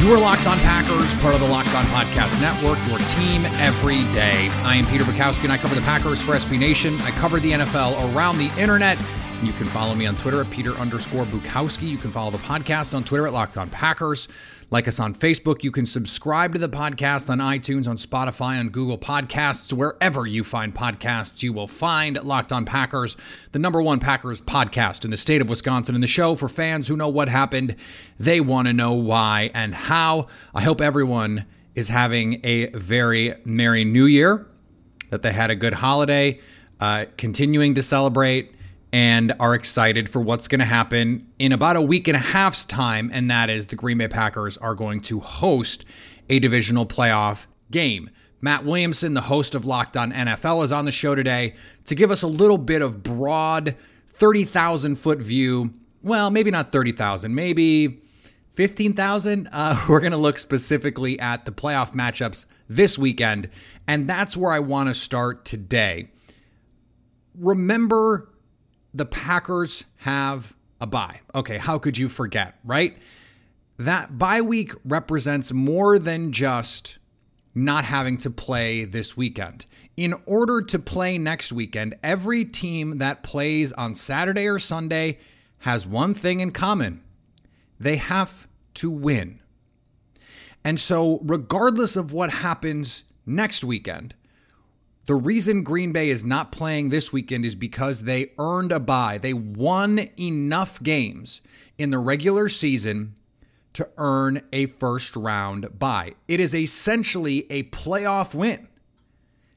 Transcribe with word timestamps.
You 0.00 0.14
are 0.14 0.18
Locked 0.18 0.46
On 0.46 0.56
Packers, 0.60 1.12
part 1.20 1.34
of 1.34 1.42
the 1.42 1.46
Locked 1.46 1.74
On 1.74 1.84
Podcast 1.84 2.40
Network, 2.40 2.78
your 2.88 2.98
team 3.10 3.44
every 3.60 3.98
day. 4.14 4.48
I 4.64 4.76
am 4.76 4.86
Peter 4.86 5.04
Bukowski, 5.04 5.44
and 5.44 5.52
I 5.52 5.58
cover 5.58 5.74
the 5.74 5.82
Packers 5.82 6.18
for 6.18 6.32
SB 6.32 6.58
Nation. 6.58 6.98
I 7.02 7.10
cover 7.10 7.38
the 7.38 7.52
NFL 7.52 8.14
around 8.14 8.38
the 8.38 8.46
internet. 8.58 8.98
You 9.42 9.54
can 9.54 9.68
follow 9.68 9.94
me 9.94 10.04
on 10.04 10.16
Twitter 10.16 10.42
at 10.42 10.50
Peter 10.50 10.72
underscore 10.72 11.24
Bukowski. 11.24 11.88
You 11.88 11.96
can 11.96 12.12
follow 12.12 12.30
the 12.30 12.36
podcast 12.36 12.94
on 12.94 13.04
Twitter 13.04 13.26
at 13.26 13.32
Locked 13.32 13.56
On 13.56 13.70
Packers. 13.70 14.28
Like 14.70 14.86
us 14.86 15.00
on 15.00 15.14
Facebook. 15.14 15.64
You 15.64 15.70
can 15.70 15.86
subscribe 15.86 16.52
to 16.52 16.58
the 16.58 16.68
podcast 16.68 17.30
on 17.30 17.38
iTunes, 17.38 17.88
on 17.88 17.96
Spotify, 17.96 18.60
on 18.60 18.68
Google 18.68 18.98
Podcasts, 18.98 19.72
wherever 19.72 20.26
you 20.26 20.44
find 20.44 20.74
podcasts. 20.74 21.42
You 21.42 21.54
will 21.54 21.66
find 21.66 22.22
Locked 22.22 22.52
On 22.52 22.66
Packers, 22.66 23.16
the 23.52 23.58
number 23.58 23.80
one 23.80 23.98
Packers 23.98 24.42
podcast 24.42 25.06
in 25.06 25.10
the 25.10 25.16
state 25.16 25.40
of 25.40 25.48
Wisconsin, 25.48 25.94
and 25.94 26.04
the 26.04 26.08
show 26.08 26.34
for 26.34 26.48
fans 26.48 26.88
who 26.88 26.96
know 26.96 27.08
what 27.08 27.30
happened. 27.30 27.76
They 28.18 28.42
want 28.42 28.68
to 28.68 28.74
know 28.74 28.92
why 28.92 29.50
and 29.54 29.74
how. 29.74 30.26
I 30.54 30.60
hope 30.60 30.82
everyone 30.82 31.46
is 31.74 31.88
having 31.88 32.40
a 32.44 32.66
very 32.66 33.36
Merry 33.46 33.84
New 33.84 34.04
Year, 34.04 34.46
that 35.08 35.22
they 35.22 35.32
had 35.32 35.50
a 35.50 35.56
good 35.56 35.74
holiday, 35.74 36.40
uh, 36.78 37.06
continuing 37.16 37.74
to 37.74 37.82
celebrate 37.82 38.54
and 38.92 39.32
are 39.38 39.54
excited 39.54 40.08
for 40.08 40.20
what's 40.20 40.48
going 40.48 40.58
to 40.58 40.64
happen 40.64 41.26
in 41.38 41.52
about 41.52 41.76
a 41.76 41.82
week 41.82 42.08
and 42.08 42.16
a 42.16 42.20
half's 42.20 42.64
time. 42.64 43.10
And 43.12 43.30
that 43.30 43.48
is 43.48 43.66
the 43.66 43.76
Green 43.76 43.98
Bay 43.98 44.08
Packers 44.08 44.56
are 44.58 44.74
going 44.74 45.00
to 45.02 45.20
host 45.20 45.84
a 46.28 46.38
divisional 46.38 46.86
playoff 46.86 47.46
game. 47.70 48.10
Matt 48.40 48.64
Williamson, 48.64 49.14
the 49.14 49.22
host 49.22 49.54
of 49.54 49.66
Locked 49.66 49.96
On 49.96 50.12
NFL, 50.12 50.64
is 50.64 50.72
on 50.72 50.86
the 50.86 50.92
show 50.92 51.14
today 51.14 51.54
to 51.84 51.94
give 51.94 52.10
us 52.10 52.22
a 52.22 52.26
little 52.26 52.58
bit 52.58 52.80
of 52.82 53.02
broad 53.02 53.76
30,000 54.08 54.96
foot 54.96 55.18
view. 55.18 55.72
Well, 56.02 56.30
maybe 56.30 56.50
not 56.50 56.72
30,000, 56.72 57.34
maybe 57.34 58.00
15,000. 58.54 59.48
Uh, 59.52 59.84
we're 59.88 60.00
going 60.00 60.12
to 60.12 60.18
look 60.18 60.38
specifically 60.38 61.18
at 61.20 61.44
the 61.44 61.52
playoff 61.52 61.92
matchups 61.92 62.46
this 62.68 62.96
weekend. 62.96 63.50
And 63.86 64.08
that's 64.08 64.36
where 64.36 64.52
I 64.52 64.58
want 64.58 64.88
to 64.88 64.94
start 64.94 65.44
today. 65.44 66.08
Remember 67.34 68.29
the 68.92 69.06
Packers 69.06 69.84
have 69.98 70.54
a 70.80 70.86
bye. 70.86 71.20
Okay, 71.34 71.58
how 71.58 71.78
could 71.78 71.98
you 71.98 72.08
forget, 72.08 72.58
right? 72.64 72.96
That 73.76 74.18
bye 74.18 74.40
week 74.40 74.72
represents 74.84 75.52
more 75.52 75.98
than 75.98 76.32
just 76.32 76.98
not 77.54 77.84
having 77.84 78.16
to 78.18 78.30
play 78.30 78.84
this 78.84 79.16
weekend. 79.16 79.66
In 79.96 80.14
order 80.24 80.62
to 80.62 80.78
play 80.78 81.18
next 81.18 81.52
weekend, 81.52 81.94
every 82.02 82.44
team 82.44 82.98
that 82.98 83.22
plays 83.22 83.72
on 83.72 83.94
Saturday 83.94 84.46
or 84.46 84.58
Sunday 84.58 85.18
has 85.60 85.86
one 85.86 86.14
thing 86.14 86.40
in 86.40 86.50
common 86.52 87.02
they 87.78 87.96
have 87.96 88.46
to 88.74 88.90
win. 88.90 89.40
And 90.62 90.78
so, 90.78 91.20
regardless 91.22 91.96
of 91.96 92.12
what 92.12 92.30
happens 92.30 93.04
next 93.24 93.64
weekend, 93.64 94.14
the 95.10 95.16
reason 95.16 95.64
Green 95.64 95.90
Bay 95.90 96.08
is 96.08 96.22
not 96.22 96.52
playing 96.52 96.90
this 96.90 97.12
weekend 97.12 97.44
is 97.44 97.56
because 97.56 98.04
they 98.04 98.30
earned 98.38 98.70
a 98.70 98.78
bye. 98.78 99.18
They 99.18 99.32
won 99.32 100.06
enough 100.16 100.80
games 100.80 101.40
in 101.76 101.90
the 101.90 101.98
regular 101.98 102.48
season 102.48 103.16
to 103.72 103.90
earn 103.96 104.42
a 104.52 104.66
first 104.66 105.16
round 105.16 105.80
bye. 105.80 106.14
It 106.28 106.38
is 106.38 106.54
essentially 106.54 107.44
a 107.50 107.64
playoff 107.64 108.34
win. 108.34 108.68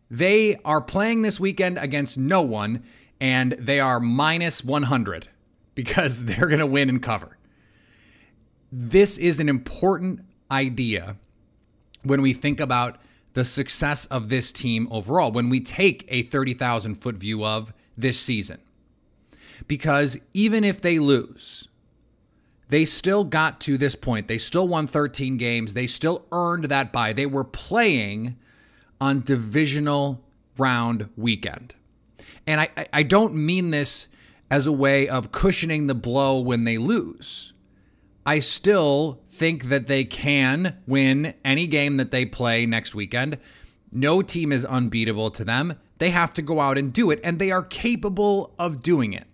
They 0.09 0.55
are 0.66 0.81
playing 0.81 1.22
this 1.22 1.39
weekend 1.39 1.78
against 1.78 2.17
no 2.17 2.41
one, 2.41 2.83
and 3.22 3.51
they 3.51 3.79
are 3.79 3.99
minus 3.99 4.63
100 4.63 5.29
because 5.75 6.23
they're 6.25 6.47
going 6.47 6.61
to 6.61 6.66
win 6.66 6.89
and 6.89 6.99
cover. 6.99 7.38
This 8.72 9.19
is 9.19 9.39
an 9.39 9.49
important 9.49 10.22
idea 10.49 11.17
when 12.01 12.23
we 12.23 12.33
think 12.33 12.59
about 12.59 12.97
the 13.33 13.45
success 13.45 14.05
of 14.07 14.29
this 14.29 14.51
team 14.51 14.88
overall 14.91 15.31
when 15.31 15.49
we 15.49 15.59
take 15.59 16.05
a 16.07 16.21
30,000 16.23 16.95
foot 16.95 17.16
view 17.16 17.44
of 17.44 17.73
this 17.97 18.19
season. 18.19 18.59
Because 19.67 20.17
even 20.33 20.63
if 20.63 20.81
they 20.81 20.99
lose, 20.99 21.67
they 22.69 22.85
still 22.85 23.23
got 23.23 23.59
to 23.61 23.77
this 23.77 23.95
point. 23.95 24.27
They 24.27 24.38
still 24.38 24.67
won 24.67 24.88
13 24.88 25.38
games. 25.38 25.73
They 25.73 25.88
still 25.88 26.25
earned 26.31 26.66
that 26.66 26.91
bye. 26.91 27.13
They 27.13 27.25
were 27.25 27.43
playing 27.43 28.38
on 28.99 29.22
divisional 29.22 30.23
round 30.57 31.09
weekend. 31.16 31.75
And 32.45 32.61
I, 32.61 32.69
I 32.91 33.03
don't 33.03 33.35
mean 33.35 33.72
this 33.72 34.07
as 34.49 34.67
a 34.67 34.72
way 34.72 35.07
of 35.07 35.31
cushioning 35.31 35.88
the 35.88 35.95
blow 35.95 36.39
when 36.39 36.63
they 36.63 36.77
lose. 36.77 37.53
I 38.25 38.39
still 38.39 39.22
think 39.25 39.66
that 39.66 39.88
they 39.88 40.06
can 40.06 40.78
win 40.88 41.34
any 41.44 41.67
game 41.67 41.97
that 41.97 42.11
they 42.11 42.25
play 42.25 42.66
next 42.66 42.95
weekend. 42.95 43.38
No 43.91 44.22
team 44.22 44.51
is 44.51 44.66
unbeatable 44.66 45.29
to 45.31 45.44
them. 45.44 45.78
They 45.97 46.09
have 46.09 46.34
to 46.34 46.41
go 46.41 46.59
out 46.59 46.78
and 46.78 46.91
do 46.91 47.11
it, 47.11 47.19
and 47.23 47.38
they 47.38 47.51
are 47.51 47.61
capable 47.61 48.53
of 48.57 48.81
doing 48.81 49.13
it. 49.13 49.28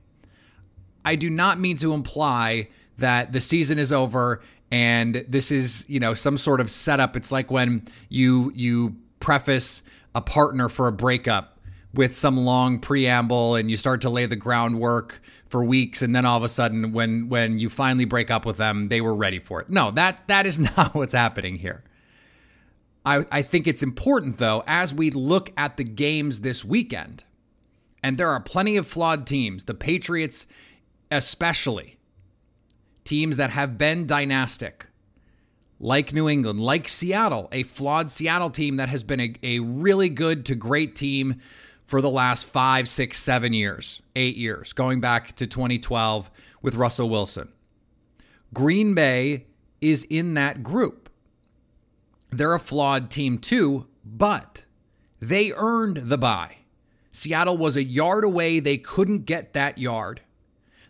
I 1.06 1.16
do 1.16 1.30
not 1.30 1.60
mean 1.60 1.78
to 1.78 1.94
imply 1.94 2.70
that 2.98 3.32
the 3.32 3.42
season 3.42 3.80
is 3.80 3.92
over 3.92 4.42
and 4.72 5.26
this 5.28 5.52
is, 5.52 5.86
you 5.88 6.00
know, 6.00 6.14
some 6.14 6.38
sort 6.38 6.62
of 6.62 6.70
setup. 6.70 7.16
It's 7.16 7.32
like 7.32 7.50
when 7.50 7.86
you 8.10 8.52
you 8.54 8.98
preface 9.20 9.82
a 10.14 10.22
partner 10.22 10.70
for 10.70 10.88
a 10.88 10.92
breakup 10.92 11.59
with 11.94 12.16
some 12.16 12.38
long 12.38 12.80
preamble 12.80 13.56
and 13.56 13.72
you 13.72 13.78
start 13.78 14.02
to 14.02 14.10
lay 14.10 14.26
the 14.26 14.36
groundwork 14.36 15.22
for 15.48 15.64
weeks 15.64 16.02
and 16.02 16.16
then 16.16 16.26
all 16.26 16.38
of 16.38 16.44
a 16.44 16.50
sudden 16.50 16.92
when 16.92 17.30
when 17.30 17.58
you 17.58 17.70
finally 17.70 18.06
break 18.06 18.30
up 18.30 18.46
with 18.46 18.58
them 18.58 18.90
they 18.90 19.02
were 19.02 19.16
ready 19.16 19.40
for 19.40 19.62
it. 19.62 19.70
No 19.70 19.92
that 19.92 20.28
that 20.28 20.46
is 20.46 20.60
not 20.78 20.94
what's 20.94 21.14
happening 21.14 21.58
here. 21.58 21.84
I 23.06 23.26
i 23.32 23.42
think 23.42 23.68
it's 23.68 23.82
important 23.82 24.38
though 24.38 24.64
as 24.68 24.94
we 24.94 25.10
look 25.10 25.52
at 25.58 25.78
the 25.78 25.84
games 25.84 26.42
this 26.42 26.64
weekend 26.64 27.24
and 28.04 28.18
there 28.18 28.30
are 28.30 28.40
plenty 28.40 28.78
of 28.78 28.88
flawed 28.88 29.26
teams 29.26 29.64
the 29.64 29.74
patriots 29.74 30.46
especially 31.10 31.98
teams 33.04 33.38
that 33.38 33.50
have 33.50 33.78
been 33.78 34.06
dynastic 34.06 34.88
like 35.80 36.14
New 36.14 36.28
England, 36.28 36.60
like 36.60 36.88
Seattle, 36.88 37.48
a 37.52 37.64
flawed 37.64 38.12
Seattle 38.12 38.50
team 38.50 38.76
that 38.76 38.90
has 38.90 39.04
been 39.04 39.22
a, 39.22 39.34
a 39.42 39.60
really 39.60 40.10
good 40.10 40.46
to 40.48 40.56
great 40.56 40.96
team 40.96 41.40
for 41.90 42.02
the 42.04 42.10
last 42.10 42.46
five, 42.46 42.88
six, 42.88 43.18
seven 43.18 43.52
years, 43.52 44.04
eight 44.16 44.38
years, 44.38 44.74
going 44.74 45.02
back 45.02 45.34
to 45.34 45.48
2012 45.48 46.30
with 46.62 46.76
Russell 46.76 47.10
Wilson. 47.10 47.52
Green 48.54 48.94
Bay 48.94 49.48
is 49.82 50.06
in 50.08 50.36
that 50.36 50.62
group. 50.62 51.10
They're 52.30 52.54
a 52.54 52.60
flawed 52.60 53.10
team 53.10 53.40
too, 53.40 53.88
but 54.06 54.66
they 55.20 55.52
earned 55.56 55.98
the 56.10 56.18
bye. 56.20 56.58
Seattle 57.12 57.58
was 57.58 57.76
a 57.76 57.84
yard 57.84 58.24
away. 58.24 58.60
They 58.60 58.78
couldn't 58.78 59.26
get 59.26 59.54
that 59.54 59.80
yard. 59.80 60.22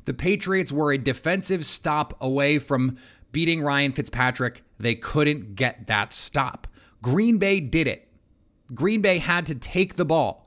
The 0.03 0.13
Patriots 0.13 0.73
were 0.73 0.91
a 0.91 0.97
defensive 0.97 1.65
stop 1.65 2.13
away 2.19 2.59
from 2.59 2.97
beating 3.31 3.61
Ryan 3.61 3.93
Fitzpatrick. 3.93 4.63
They 4.77 4.95
couldn't 4.95 5.55
get 5.55 5.87
that 5.87 6.11
stop. 6.11 6.67
Green 7.01 7.37
Bay 7.37 7.61
did 7.61 7.87
it. 7.87 8.09
Green 8.73 9.01
Bay 9.01 9.19
had 9.19 9.45
to 9.45 9.55
take 9.55 9.95
the 9.95 10.03
ball 10.03 10.38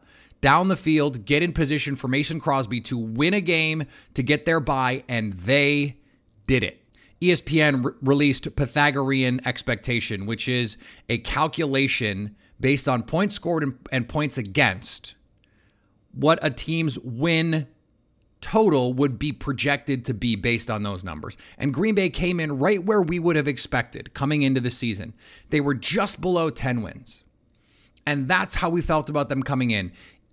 down 0.42 0.68
the 0.68 0.76
field, 0.76 1.24
get 1.24 1.42
in 1.42 1.54
position 1.54 1.96
for 1.96 2.08
Mason 2.08 2.38
Crosby 2.38 2.82
to 2.82 2.98
win 2.98 3.32
a 3.32 3.40
game 3.40 3.84
to 4.12 4.22
get 4.22 4.44
their 4.44 4.60
bye, 4.60 5.04
and 5.08 5.32
they 5.32 5.96
did 6.46 6.62
it. 6.62 6.84
ESPN 7.22 7.84
re- 7.84 7.92
released 8.02 8.54
Pythagorean 8.56 9.40
expectation, 9.46 10.26
which 10.26 10.48
is 10.48 10.76
a 11.08 11.16
calculation 11.18 12.36
based 12.60 12.88
on 12.88 13.04
points 13.04 13.34
scored 13.34 13.62
and, 13.62 13.78
and 13.90 14.08
points 14.08 14.36
against 14.36 15.14
what 16.12 16.38
a 16.42 16.50
team's 16.50 16.98
win 16.98 17.68
total 18.40 18.92
would 18.92 19.20
be 19.20 19.30
projected 19.30 20.04
to 20.04 20.12
be 20.12 20.34
based 20.34 20.68
on 20.68 20.82
those 20.82 21.04
numbers. 21.04 21.36
And 21.56 21.72
Green 21.72 21.94
Bay 21.94 22.10
came 22.10 22.40
in 22.40 22.58
right 22.58 22.84
where 22.84 23.00
we 23.00 23.20
would 23.20 23.36
have 23.36 23.46
expected 23.46 24.12
coming 24.12 24.42
into 24.42 24.60
the 24.60 24.70
season. 24.70 25.14
They 25.50 25.60
were 25.60 25.74
just 25.74 26.20
below 26.20 26.50
10 26.50 26.82
wins. 26.82 27.22
And 28.04 28.26
that's 28.26 28.56
how 28.56 28.68
we 28.68 28.82
felt 28.82 29.08
about 29.08 29.28
them 29.28 29.44
coming 29.44 29.70
in 29.70 29.92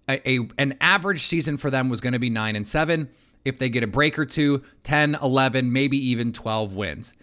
a, 0.09 0.29
a 0.29 0.50
an 0.57 0.75
average 0.81 1.21
season 1.21 1.57
for 1.57 1.69
them 1.69 1.88
was 1.88 2.01
going 2.01 2.13
to 2.13 2.19
be 2.19 2.29
9 2.29 2.56
and 2.56 2.67
7 2.67 3.09
if 3.45 3.57
they 3.57 3.69
get 3.69 3.83
a 3.83 3.88
break 3.88 4.19
or 4.19 4.25
two 4.25 4.63
10 4.83 5.15
11 5.21 5.71
maybe 5.71 5.97
even 5.97 6.33
12 6.33 6.73
wins 6.73 7.13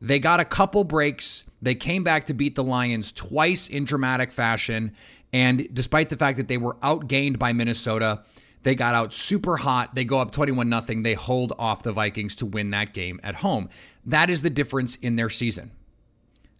They 0.00 0.18
got 0.18 0.40
a 0.40 0.44
couple 0.44 0.84
breaks. 0.84 1.44
They 1.62 1.76
came 1.76 2.02
back 2.02 2.24
to 2.24 2.34
beat 2.34 2.56
the 2.56 2.64
Lions 2.64 3.12
twice 3.12 3.68
in 3.68 3.84
dramatic 3.84 4.32
fashion. 4.32 4.92
And 5.32 5.72
despite 5.72 6.10
the 6.10 6.16
fact 6.16 6.36
that 6.38 6.48
they 6.48 6.58
were 6.58 6.74
outgained 6.82 7.38
by 7.38 7.52
Minnesota, 7.52 8.22
they 8.64 8.74
got 8.74 8.96
out 8.96 9.12
super 9.12 9.58
hot. 9.58 9.94
They 9.94 10.04
go 10.04 10.18
up 10.18 10.32
21 10.32 10.68
0. 10.68 11.02
They 11.02 11.14
hold 11.14 11.52
off 11.58 11.84
the 11.84 11.92
Vikings 11.92 12.34
to 12.36 12.46
win 12.46 12.70
that 12.70 12.92
game 12.92 13.20
at 13.22 13.36
home. 13.36 13.68
That 14.04 14.28
is 14.28 14.42
the 14.42 14.50
difference 14.50 14.96
in 14.96 15.16
their 15.16 15.30
season. 15.30 15.70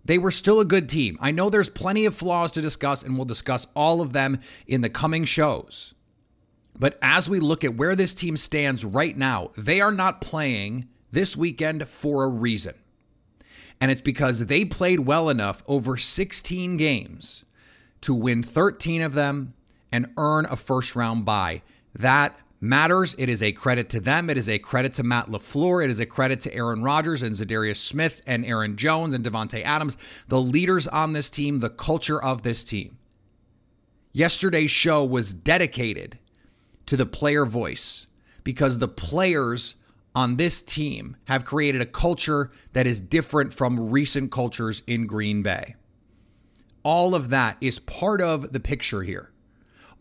They 0.05 0.19
were 0.19 0.31
still 0.31 0.61
a 0.61 0.65
good 0.65 0.89
team. 0.89 1.17
I 1.21 1.31
know 1.31 1.49
there's 1.49 1.69
plenty 1.69 2.05
of 2.05 2.15
flaws 2.15 2.51
to 2.53 2.63
discuss, 2.63 3.03
and 3.03 3.17
we'll 3.17 3.25
discuss 3.25 3.67
all 3.75 4.01
of 4.01 4.13
them 4.13 4.41
in 4.67 4.81
the 4.81 4.91
coming 4.91 5.25
shows. 5.25 5.95
But 6.79 6.99
as 7.03 7.29
we 7.29 7.39
look 7.39 7.65
at 7.65 7.77
where 7.77 7.95
this 7.95 8.15
team 8.15 8.37
stands 8.37 8.85
right 8.85 9.17
now, 9.17 9.51
they 9.57 9.81
are 9.81 9.93
not 9.93 10.21
playing 10.21 10.89
this 11.11 11.37
weekend 11.37 11.89
for 11.89 12.25
a 12.25 12.29
reason. 12.29 12.75
And 13.81 13.91
it's 13.91 14.01
because 14.01 14.47
they 14.47 14.65
played 14.65 15.01
well 15.01 15.29
enough 15.29 15.63
over 15.67 15.97
16 15.97 16.77
games 16.77 17.45
to 18.01 18.15
win 18.15 18.43
13 18.43 19.03
of 19.03 19.15
them 19.15 19.55
and 19.91 20.13
earn 20.17 20.47
a 20.47 20.57
first 20.57 20.97
round 20.97 21.25
bye. 21.25 21.63
That 21.95 22.41
matters. 22.63 23.15
It 23.19 23.29
is 23.29 23.43
a 23.43 23.53
credit 23.53 23.89
to 23.91 24.01
them. 24.01 24.31
It 24.31 24.39
is 24.39 24.49
a 24.49 24.59
credit 24.59 24.93
to 24.95 25.03
Matt 25.03 25.27
LaFleur. 25.27 25.85
It 25.85 25.91
is 25.91 26.01
a 26.01 26.07
credit 26.07 26.41
to 26.43 26.55
Aaron 26.55 26.83
Rodgers 26.83 27.23
and 27.23 27.35
Za'Darius 27.35 27.77
Smith 27.77 28.23
and 28.27 28.47
Aaron 28.47 28.77
Jones 28.77 29.13
and 29.13 29.25
Davante 29.25 29.63
Adams, 29.63 29.99
the 30.29 30.41
leaders 30.41 30.87
on 30.89 31.13
this 31.13 31.29
team, 31.29 31.59
the 31.59 31.69
culture 31.69 32.23
of 32.23 32.43
this 32.43 32.63
team. 32.65 32.99
Yesterday's 34.13 34.71
show 34.71 35.05
was 35.05 35.35
dedicated 35.35 36.19
to 36.87 36.97
the 36.97 37.07
player 37.07 37.45
voice 37.45 38.07
because 38.45 38.79
the 38.79 38.89
players 38.89 39.75
on 40.15 40.37
this 40.37 40.63
team 40.63 41.17
have 41.25 41.45
created 41.45 41.81
a 41.81 41.87
culture 41.87 42.51
that 42.75 42.87
is 42.87 43.01
different 43.01 43.53
from 43.53 43.91
recent 43.91 44.31
cultures 44.31 44.83
in 44.87 45.07
Green 45.07 45.43
Bay. 45.43 45.75
All 46.83 47.15
of 47.15 47.31
that 47.31 47.57
is 47.61 47.79
part 47.79 48.21
of 48.21 48.53
the 48.53 48.61
picture 48.61 49.03
here. 49.03 49.31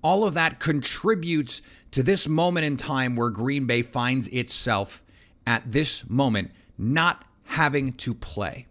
All 0.03 0.25
of 0.25 0.33
that 0.33 0.59
contributes 0.59 1.61
to 1.91 2.03
this 2.03 2.27
moment 2.27 2.65
in 2.65 2.77
time 2.77 3.15
where 3.15 3.29
Green 3.29 3.65
Bay 3.65 3.81
finds 3.81 4.27
itself 4.29 5.03
at 5.45 5.71
this 5.71 6.09
moment 6.09 6.51
not 6.77 7.25
having 7.45 7.93
to 7.93 8.13
play. 8.13 8.67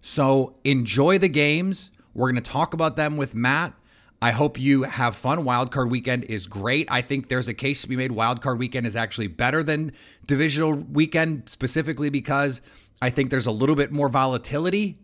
So 0.00 0.56
enjoy 0.64 1.18
the 1.18 1.28
games. 1.28 1.90
We're 2.14 2.30
going 2.30 2.42
to 2.42 2.50
talk 2.50 2.74
about 2.74 2.96
them 2.96 3.16
with 3.16 3.34
Matt. 3.34 3.74
I 4.22 4.30
hope 4.30 4.58
you 4.58 4.84
have 4.84 5.16
fun. 5.16 5.44
Wildcard 5.44 5.90
weekend 5.90 6.24
is 6.24 6.46
great. 6.46 6.86
I 6.90 7.02
think 7.02 7.28
there's 7.28 7.48
a 7.48 7.54
case 7.54 7.82
to 7.82 7.88
be 7.88 7.96
made. 7.96 8.10
Wildcard 8.10 8.58
weekend 8.58 8.86
is 8.86 8.96
actually 8.96 9.26
better 9.26 9.62
than 9.62 9.92
divisional 10.26 10.74
weekend, 10.74 11.48
specifically 11.48 12.08
because 12.08 12.62
I 13.02 13.10
think 13.10 13.30
there's 13.30 13.46
a 13.46 13.52
little 13.52 13.74
bit 13.74 13.92
more 13.92 14.08
volatility. 14.08 14.96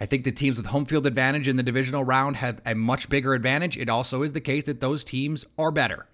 I 0.00 0.06
think 0.06 0.24
the 0.24 0.32
teams 0.32 0.56
with 0.56 0.66
home 0.66 0.84
field 0.84 1.06
advantage 1.06 1.48
in 1.48 1.56
the 1.56 1.62
divisional 1.62 2.04
round 2.04 2.36
have 2.36 2.60
a 2.64 2.74
much 2.74 3.08
bigger 3.08 3.34
advantage. 3.34 3.76
It 3.76 3.88
also 3.88 4.22
is 4.22 4.32
the 4.32 4.40
case 4.40 4.64
that 4.64 4.80
those 4.80 5.02
teams 5.02 5.46
are 5.58 5.72
better. 5.72 6.06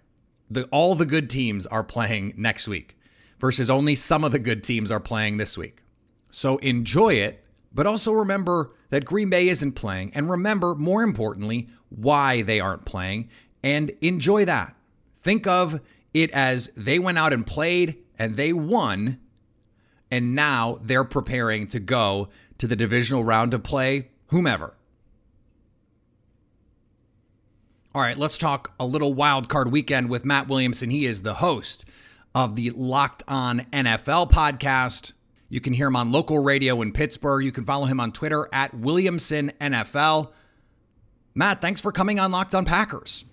The, 0.50 0.64
all 0.64 0.94
the 0.94 1.06
good 1.06 1.28
teams 1.28 1.66
are 1.66 1.82
playing 1.82 2.34
next 2.36 2.68
week 2.68 2.96
versus 3.38 3.68
only 3.68 3.94
some 3.94 4.24
of 4.24 4.32
the 4.32 4.38
good 4.38 4.62
teams 4.62 4.90
are 4.90 5.00
playing 5.00 5.36
this 5.36 5.58
week. 5.58 5.82
So 6.30 6.58
enjoy 6.58 7.14
it, 7.14 7.44
but 7.72 7.86
also 7.86 8.12
remember 8.12 8.72
that 8.90 9.04
Green 9.04 9.30
Bay 9.30 9.48
isn't 9.48 9.72
playing. 9.72 10.12
And 10.14 10.30
remember, 10.30 10.74
more 10.74 11.02
importantly, 11.02 11.68
why 11.88 12.42
they 12.42 12.60
aren't 12.60 12.84
playing 12.84 13.28
and 13.62 13.90
enjoy 14.00 14.44
that. 14.44 14.76
Think 15.16 15.46
of 15.46 15.80
it 16.14 16.30
as 16.30 16.68
they 16.68 16.98
went 16.98 17.18
out 17.18 17.32
and 17.32 17.46
played 17.46 17.96
and 18.18 18.36
they 18.36 18.52
won, 18.52 19.18
and 20.10 20.34
now 20.34 20.78
they're 20.82 21.04
preparing 21.04 21.66
to 21.68 21.80
go 21.80 22.28
to 22.58 22.66
the 22.66 22.76
divisional 22.76 23.24
round 23.24 23.50
to 23.50 23.58
play 23.58 24.08
whomever. 24.28 24.74
All 27.96 28.02
right, 28.02 28.18
let's 28.18 28.36
talk 28.36 28.74
a 28.78 28.84
little 28.84 29.14
wild 29.14 29.48
card 29.48 29.72
weekend 29.72 30.10
with 30.10 30.22
Matt 30.22 30.48
Williamson. 30.48 30.90
He 30.90 31.06
is 31.06 31.22
the 31.22 31.32
host 31.32 31.86
of 32.34 32.54
the 32.54 32.70
Locked 32.72 33.22
On 33.26 33.60
NFL 33.72 34.30
podcast. 34.30 35.14
You 35.48 35.62
can 35.62 35.72
hear 35.72 35.86
him 35.86 35.96
on 35.96 36.12
local 36.12 36.38
radio 36.38 36.82
in 36.82 36.92
Pittsburgh. 36.92 37.42
You 37.42 37.52
can 37.52 37.64
follow 37.64 37.86
him 37.86 37.98
on 37.98 38.12
Twitter 38.12 38.50
at 38.52 38.74
Williamson 38.74 39.50
NFL. 39.62 40.30
Matt, 41.34 41.62
thanks 41.62 41.80
for 41.80 41.90
coming 41.90 42.20
on 42.20 42.30
Locked 42.30 42.54
On 42.54 42.66
Packers. 42.66 43.24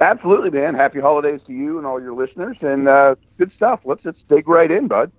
Absolutely, 0.00 0.50
man. 0.50 0.74
Happy 0.74 0.98
holidays 0.98 1.40
to 1.46 1.52
you 1.52 1.78
and 1.78 1.86
all 1.86 2.02
your 2.02 2.14
listeners, 2.14 2.56
and 2.62 2.88
uh, 2.88 3.14
good 3.38 3.52
stuff. 3.54 3.78
Let's 3.84 4.02
just 4.02 4.18
dig 4.28 4.48
right 4.48 4.72
in, 4.72 4.88
bud. 4.88 5.12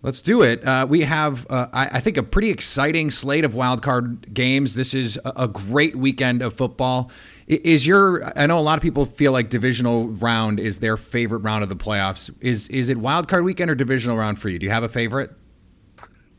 Let's 0.00 0.22
do 0.22 0.42
it. 0.42 0.64
Uh, 0.64 0.86
we 0.88 1.02
have, 1.02 1.44
uh, 1.50 1.66
I, 1.72 1.86
I, 1.94 2.00
think, 2.00 2.16
a 2.16 2.22
pretty 2.22 2.50
exciting 2.50 3.10
slate 3.10 3.44
of 3.44 3.54
wild 3.54 3.82
card 3.82 4.32
games. 4.32 4.76
This 4.76 4.94
is 4.94 5.18
a, 5.24 5.32
a, 5.36 5.48
great 5.48 5.96
weekend 5.96 6.40
of 6.40 6.54
football. 6.54 7.10
Is 7.48 7.84
your? 7.84 8.22
I 8.38 8.46
know 8.46 8.58
a 8.58 8.60
lot 8.60 8.78
of 8.78 8.82
people 8.82 9.06
feel 9.06 9.32
like 9.32 9.50
divisional 9.50 10.06
round 10.06 10.60
is 10.60 10.78
their 10.78 10.96
favorite 10.96 11.40
round 11.40 11.64
of 11.64 11.68
the 11.68 11.76
playoffs. 11.76 12.30
Is 12.40 12.68
is 12.68 12.88
it 12.88 12.98
wild 12.98 13.26
card 13.26 13.42
weekend 13.42 13.72
or 13.72 13.74
divisional 13.74 14.16
round 14.16 14.38
for 14.38 14.48
you? 14.48 14.58
Do 14.60 14.66
you 14.66 14.70
have 14.70 14.84
a 14.84 14.88
favorite? 14.88 15.32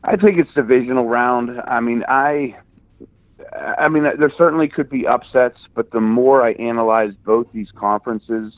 I 0.06 0.16
think 0.16 0.38
it's 0.38 0.54
divisional 0.54 1.06
round. 1.06 1.60
I 1.68 1.82
mean, 1.82 2.06
I, 2.08 2.56
I 3.78 3.90
mean, 3.90 4.04
there 4.04 4.32
certainly 4.38 4.70
could 4.70 4.90
be 4.90 5.06
upsets, 5.06 5.58
but 5.74 5.92
the 5.92 6.00
more 6.00 6.46
I 6.46 6.54
analyze 6.54 7.14
both 7.26 7.48
these 7.54 7.70
conferences, 7.76 8.54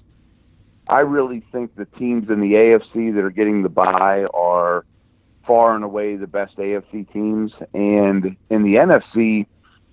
I 0.88 1.00
really 1.00 1.42
think 1.52 1.76
the 1.76 1.86
teams 1.86 2.30
in 2.30 2.42
the 2.42 2.54
AFC 2.54 3.16
that 3.16 3.24
are 3.24 3.32
getting 3.32 3.64
the 3.64 3.70
bye 3.70 4.26
are 4.34 4.86
far 5.52 5.76
and 5.76 5.84
away 5.84 6.16
the 6.16 6.28
best 6.28 6.56
AFC 6.56 7.12
teams. 7.12 7.52
And 7.74 8.38
in 8.50 8.64
the 8.64 8.76
NFC, 8.76 9.46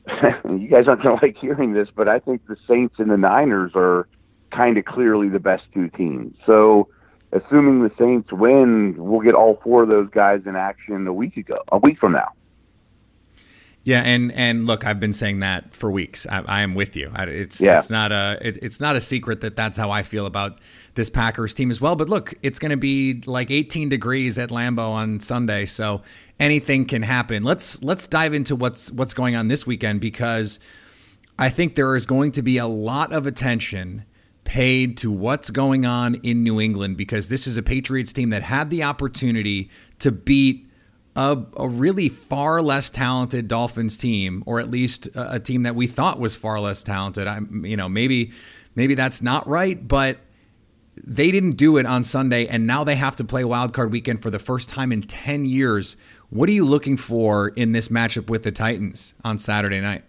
you 0.60 0.69
guys 0.69 0.87
aren't 0.87 1.02
going 1.02 1.19
to 1.19 1.26
like 1.26 1.37
hearing 1.37 1.72
this, 1.72 1.88
but 1.96 2.06
I 2.06 2.20
think 2.20 2.46
the 2.46 2.56
Saints 2.69 2.94
and 2.99 3.10
the 3.10 3.16
Niners 3.16 3.72
are 3.75 4.06
kind 4.52 4.78
of 4.78 4.84
clearly 4.84 5.28
the 5.28 5.40
best 5.40 5.64
two 5.75 5.88
teams. 5.88 6.37
So, 6.46 6.87
assuming 7.32 7.82
the 7.82 7.90
Saints 7.99 8.32
win, 8.32 8.94
we'll 8.99 9.19
get 9.19 9.34
all 9.34 9.58
four 9.64 9.82
of 9.82 9.88
those 9.88 10.08
guys 10.10 10.43
in 10.46 10.55
action 10.55 11.08
a 11.08 11.12
week 11.12 11.37
ago, 11.37 11.58
a 11.72 11.78
week 11.78 11.99
from 11.99 12.12
now. 12.12 12.31
Yeah, 13.88 14.02
and 14.02 14.31
and 14.32 14.67
look, 14.67 14.85
I've 14.85 15.00
been 15.00 15.14
saying 15.14 15.40
that 15.40 15.73
for 15.73 15.90
weeks. 15.90 16.26
I, 16.26 16.43
I 16.46 16.61
am 16.61 16.75
with 16.75 16.94
you. 16.94 17.11
It's 17.17 17.58
yeah. 17.58 17.79
it's 17.79 17.88
not 17.88 18.12
a 18.12 18.37
it, 18.43 18.58
it's 18.61 18.82
not 18.82 18.96
a 18.96 19.00
secret 19.00 19.40
that 19.40 19.56
that's 19.56 19.79
how 19.79 19.90
I 19.90 20.02
feel 20.02 20.26
about 20.26 20.58
this 20.94 21.08
Packers 21.08 21.55
team 21.55 21.70
as 21.70 21.81
well. 21.81 21.96
But 21.96 22.11
look, 22.11 22.35
it's 22.43 22.58
going 22.58 22.69
to 22.69 22.76
be 22.76 23.23
like 23.25 23.50
18 23.50 23.88
degrees 23.88 24.38
at 24.38 24.50
Lambeau 24.50 24.90
on 24.90 25.20
Sunday, 25.20 25.64
so 25.64 26.02
anything 26.38 26.85
can 26.85 27.00
happen. 27.00 27.44
Let's 27.44 27.82
let's 27.82 28.06
dive 28.06 28.35
into 28.35 28.55
what's 28.55 28.93
what's 28.93 29.14
going 29.14 29.35
on 29.35 29.49
this 29.49 29.67
weekend 29.67 30.03
because 30.03 30.60
I 31.39 31.48
think 31.48 31.74
there 31.74 31.96
is 31.96 32.05
going 32.05 32.32
to 32.32 32.43
be 32.43 32.58
a 32.58 32.67
lot 32.67 33.10
of 33.10 33.27
attention 33.27 34.05
paid 34.44 34.98
to 34.98 35.10
what's 35.10 35.48
going 35.48 35.86
on 35.86 36.17
in 36.17 36.43
New 36.43 36.60
England 36.60 36.98
because 36.98 37.31
this 37.31 37.46
is 37.46 37.56
a 37.56 37.62
Patriots 37.62 38.12
team 38.12 38.29
that 38.29 38.43
had 38.43 38.69
the 38.69 38.82
opportunity 38.82 39.70
to 40.01 40.12
beat 40.12 40.68
a, 41.19 41.44
a 41.56 41.69
really 41.69 42.08
far 42.08 42.63
less 42.63 42.91
talented 42.91 43.48
Dolphins 43.48 43.98
team, 43.98 44.44
or 44.46 44.60
at 44.60 44.70
least 44.70 45.08
a, 45.08 45.34
a 45.34 45.41
team 45.41 45.65
that 45.65 45.75
we 45.75 45.89
thought 45.89 46.20
was 46.20 46.37
far 46.37 46.60
less 46.60 46.84
talented. 46.84 47.27
I'm, 47.27 47.67
you 47.67 47.77
know, 47.77 47.89
maybe 47.89 48.31
maybe 48.77 48.94
that's 48.94 49.20
not 49.20 49.46
right, 49.48 49.87
but 49.87 50.19
they 51.05 51.32
didn't 51.32 51.56
do 51.56 51.77
it 51.77 51.87
on 51.87 52.05
Sunday, 52.05 52.46
and 52.46 52.69
now 52.69 52.84
they 52.84 52.94
have 52.94 53.17
to 53.17 53.25
play 53.25 53.44
Wild 53.44 53.75
Card 53.75 53.91
Weekend 53.91 54.22
for 54.22 54.31
the 54.31 54.39
first 54.39 54.69
time 54.69 54.93
in 54.93 55.03
ten 55.03 55.44
years. 55.44 55.96
What 56.31 56.48
are 56.48 56.53
you 56.53 56.65
looking 56.65 56.96
for 56.96 57.48
in 57.48 57.72
this 57.72 57.89
matchup 57.89 58.31
with 58.31 58.44
the 58.44 58.53
Titans 58.53 59.15
on 59.25 59.39
Saturday 59.39 59.81
night? 59.81 60.05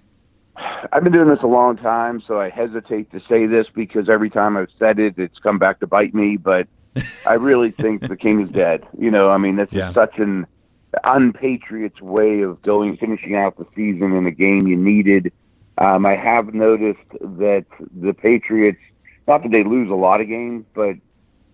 I've 0.92 1.04
been 1.04 1.14
doing 1.14 1.30
this 1.30 1.40
a 1.42 1.48
long 1.48 1.78
time, 1.78 2.22
so 2.28 2.40
I 2.40 2.50
hesitate 2.50 3.12
to 3.12 3.22
say 3.28 3.48
this 3.48 3.66
because 3.74 4.10
every 4.10 4.30
time 4.30 4.58
I've 4.58 4.70
said 4.78 5.00
it, 5.00 5.18
it's 5.18 5.40
come 5.40 5.58
back 5.58 5.80
to 5.80 5.88
bite 5.88 6.14
me. 6.14 6.38
But 6.38 6.68
I 7.26 7.34
really 7.34 7.72
think 7.72 8.08
the 8.08 8.18
king 8.18 8.42
is 8.42 8.50
dead. 8.50 8.86
You 8.98 9.10
know, 9.10 9.32
I 9.32 9.38
mean, 9.38 9.56
this 9.56 9.70
yeah. 9.72 9.90
is 9.90 9.96
such 9.96 10.20
an 10.20 10.46
unpatriots 11.04 12.02
way 12.02 12.42
of 12.42 12.62
going 12.62 12.98
finishing 12.98 13.36
out 13.36 13.58
the 13.58 13.66
season 13.76 14.16
in 14.16 14.26
a 14.26 14.32
game 14.32 14.68
you 14.68 14.76
needed. 14.76 15.32
Um, 15.78 16.06
I 16.06 16.16
have 16.16 16.54
noticed 16.54 17.10
that 17.22 17.66
the 17.96 18.14
Patriots, 18.14 18.80
not 19.28 19.44
that 19.44 19.52
they 19.52 19.64
lose 19.64 19.90
a 19.90 19.96
lot 19.96 20.20
of 20.20 20.28
games, 20.28 20.66
but 20.74 20.96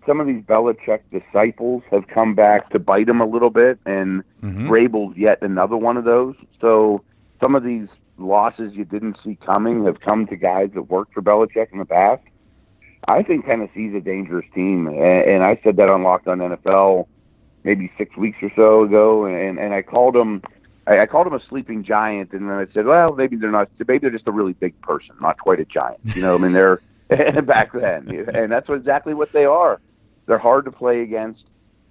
some 0.06 0.20
of 0.20 0.26
these 0.26 0.42
Belichick 0.42 1.00
disciples 1.10 1.82
have 1.90 2.06
come 2.08 2.34
back 2.34 2.70
to 2.70 2.78
bite 2.78 3.06
them 3.06 3.20
a 3.20 3.26
little 3.26 3.50
bit, 3.50 3.78
and 3.84 4.22
mm-hmm. 4.42 4.68
Vrabel's 4.68 5.16
yet 5.16 5.42
another 5.42 5.76
one 5.76 5.96
of 5.96 6.04
those. 6.04 6.34
So 6.60 7.02
some 7.40 7.54
of 7.54 7.64
these 7.64 7.88
losses 8.18 8.72
you 8.74 8.84
didn't 8.84 9.16
see 9.22 9.36
coming 9.44 9.84
have 9.84 10.00
come 10.00 10.26
to 10.28 10.36
guys 10.36 10.70
that 10.74 10.82
worked 10.82 11.12
for 11.12 11.22
Belichick 11.22 11.72
in 11.72 11.78
the 11.78 11.84
past. 11.84 12.22
I 13.08 13.22
think 13.22 13.46
Tennessee's 13.46 13.94
a 13.94 14.00
dangerous 14.00 14.46
team, 14.54 14.86
and, 14.86 14.98
and 14.98 15.44
I 15.44 15.60
said 15.62 15.76
that 15.76 15.88
on 15.88 16.02
Locked 16.02 16.26
On 16.26 16.38
NFL 16.38 17.06
maybe 17.66 17.90
six 17.98 18.16
weeks 18.16 18.38
or 18.40 18.50
so 18.56 18.84
ago, 18.84 19.26
and 19.26 19.58
and 19.58 19.74
I 19.74 19.82
called 19.82 20.14
them. 20.14 20.40
I, 20.86 21.00
I 21.00 21.06
called 21.06 21.26
them 21.26 21.34
a 21.34 21.42
sleeping 21.48 21.82
giant, 21.84 22.32
and 22.32 22.48
then 22.48 22.56
I 22.56 22.66
said, 22.72 22.86
well, 22.86 23.14
maybe 23.14 23.36
they're 23.36 23.50
not. 23.50 23.68
Maybe 23.86 23.98
they're 23.98 24.10
just 24.10 24.28
a 24.28 24.32
really 24.32 24.54
big 24.54 24.80
person, 24.80 25.14
not 25.20 25.38
quite 25.38 25.60
a 25.60 25.66
giant. 25.66 26.00
You 26.04 26.22
know, 26.22 26.36
I 26.36 26.38
mean, 26.38 26.52
they're 26.52 26.80
back 27.42 27.72
then, 27.72 28.28
and 28.34 28.50
that's 28.50 28.70
exactly 28.70 29.12
what 29.12 29.32
they 29.32 29.44
are. 29.44 29.80
They're 30.26 30.38
hard 30.38 30.64
to 30.64 30.72
play 30.72 31.02
against. 31.02 31.44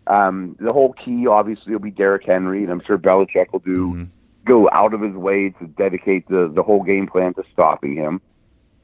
Um, 0.08 0.55
the 0.60 0.72
whole 0.72 0.94
key, 0.94 1.27
obviously, 1.27 1.74
will 1.74 1.79
be 1.79 1.91
Derrick 1.91 2.25
Henry, 2.25 2.63
and 2.63 2.72
I'm 2.72 2.82
sure 2.82 2.98
Belichick 2.98 3.51
will 3.51 3.60
do 3.60 3.88
mm-hmm. 3.88 4.03
go 4.46 4.70
out 4.72 4.94
of 4.94 5.01
his 5.01 5.13
way 5.13 5.50
to 5.50 5.67
dedicate 5.67 6.27
the 6.29 6.51
the 6.53 6.63
whole 6.63 6.84
game 6.84 7.08
plan 7.08 7.34
to 7.36 7.44
stopping 7.51 7.96
him. 7.96 8.22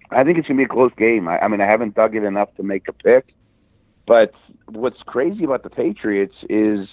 I 0.10 0.26
think 0.26 0.38
it's 0.38 0.48
gonna 0.48 0.58
be 0.58 0.66
a 0.66 0.68
close 0.68 0.92
game. 0.98 1.30
I, 1.30 1.40
I 1.40 1.48
mean, 1.48 1.62
I 1.62 1.68
haven't 1.68 1.96
dug 1.96 2.16
it 2.16 2.24
enough 2.24 2.54
to 2.56 2.64
make 2.64 2.90
a 2.90 2.94
pick, 2.94 3.34
but 4.06 4.34
what's 4.68 5.02
crazy 5.04 5.44
about 5.44 5.64
the 5.64 5.70
Patriots 5.70 6.36
is 6.50 6.88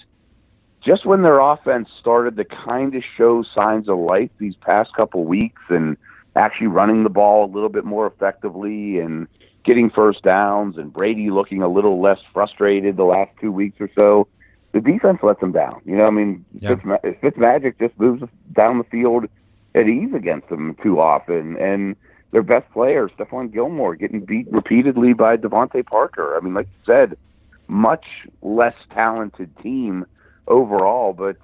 just 0.81 1.05
when 1.05 1.21
their 1.21 1.39
offense 1.39 1.89
started 1.99 2.37
to 2.37 2.45
kind 2.45 2.95
of 2.95 3.03
show 3.17 3.43
signs 3.43 3.89
of 3.89 3.97
life 3.97 4.29
these 4.37 4.55
past 4.55 4.93
couple 4.93 5.25
weeks 5.25 5.61
and 5.69 5.97
actually 6.35 6.67
running 6.67 7.03
the 7.03 7.09
ball 7.09 7.45
a 7.45 7.51
little 7.51 7.69
bit 7.69 7.83
more 7.83 8.07
effectively 8.07 8.99
and 8.99 9.27
getting 9.65 9.89
first 9.89 10.23
downs 10.23 10.77
and 10.77 10.93
Brady 10.93 11.29
looking 11.29 11.61
a 11.61 11.67
little 11.67 12.01
less 12.01 12.19
frustrated 12.33 12.97
the 12.97 13.03
last 13.03 13.31
two 13.41 13.51
weeks 13.51 13.77
or 13.79 13.89
so, 13.93 14.27
the 14.71 14.79
defense 14.79 15.19
lets 15.21 15.41
them 15.41 15.51
down. 15.51 15.81
You 15.85 15.97
know, 15.97 16.05
I 16.05 16.11
mean, 16.11 16.45
yeah. 16.53 16.75
Fitz, 16.75 17.19
Fitzmagic 17.21 17.79
just 17.79 17.99
moves 17.99 18.23
down 18.53 18.77
the 18.77 18.83
field 18.85 19.25
at 19.75 19.87
ease 19.87 20.13
against 20.13 20.49
them 20.49 20.75
too 20.81 20.99
often, 20.99 21.57
and 21.57 21.95
their 22.31 22.43
best 22.43 22.69
player, 22.71 23.09
Stephon 23.09 23.51
Gilmore, 23.51 23.95
getting 23.95 24.21
beat 24.21 24.47
repeatedly 24.51 25.13
by 25.13 25.37
DeVante 25.37 25.85
Parker. 25.85 26.37
I 26.37 26.41
mean, 26.41 26.53
like 26.53 26.67
you 26.67 26.93
said, 26.93 27.17
much 27.67 28.05
less 28.41 28.75
talented 28.93 29.55
team 29.57 30.05
overall, 30.47 31.13
but 31.13 31.37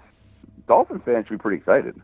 Dolphin 0.68 1.00
fans 1.00 1.28
should 1.28 1.38
be 1.38 1.42
pretty 1.42 1.58
excited. 1.58 2.00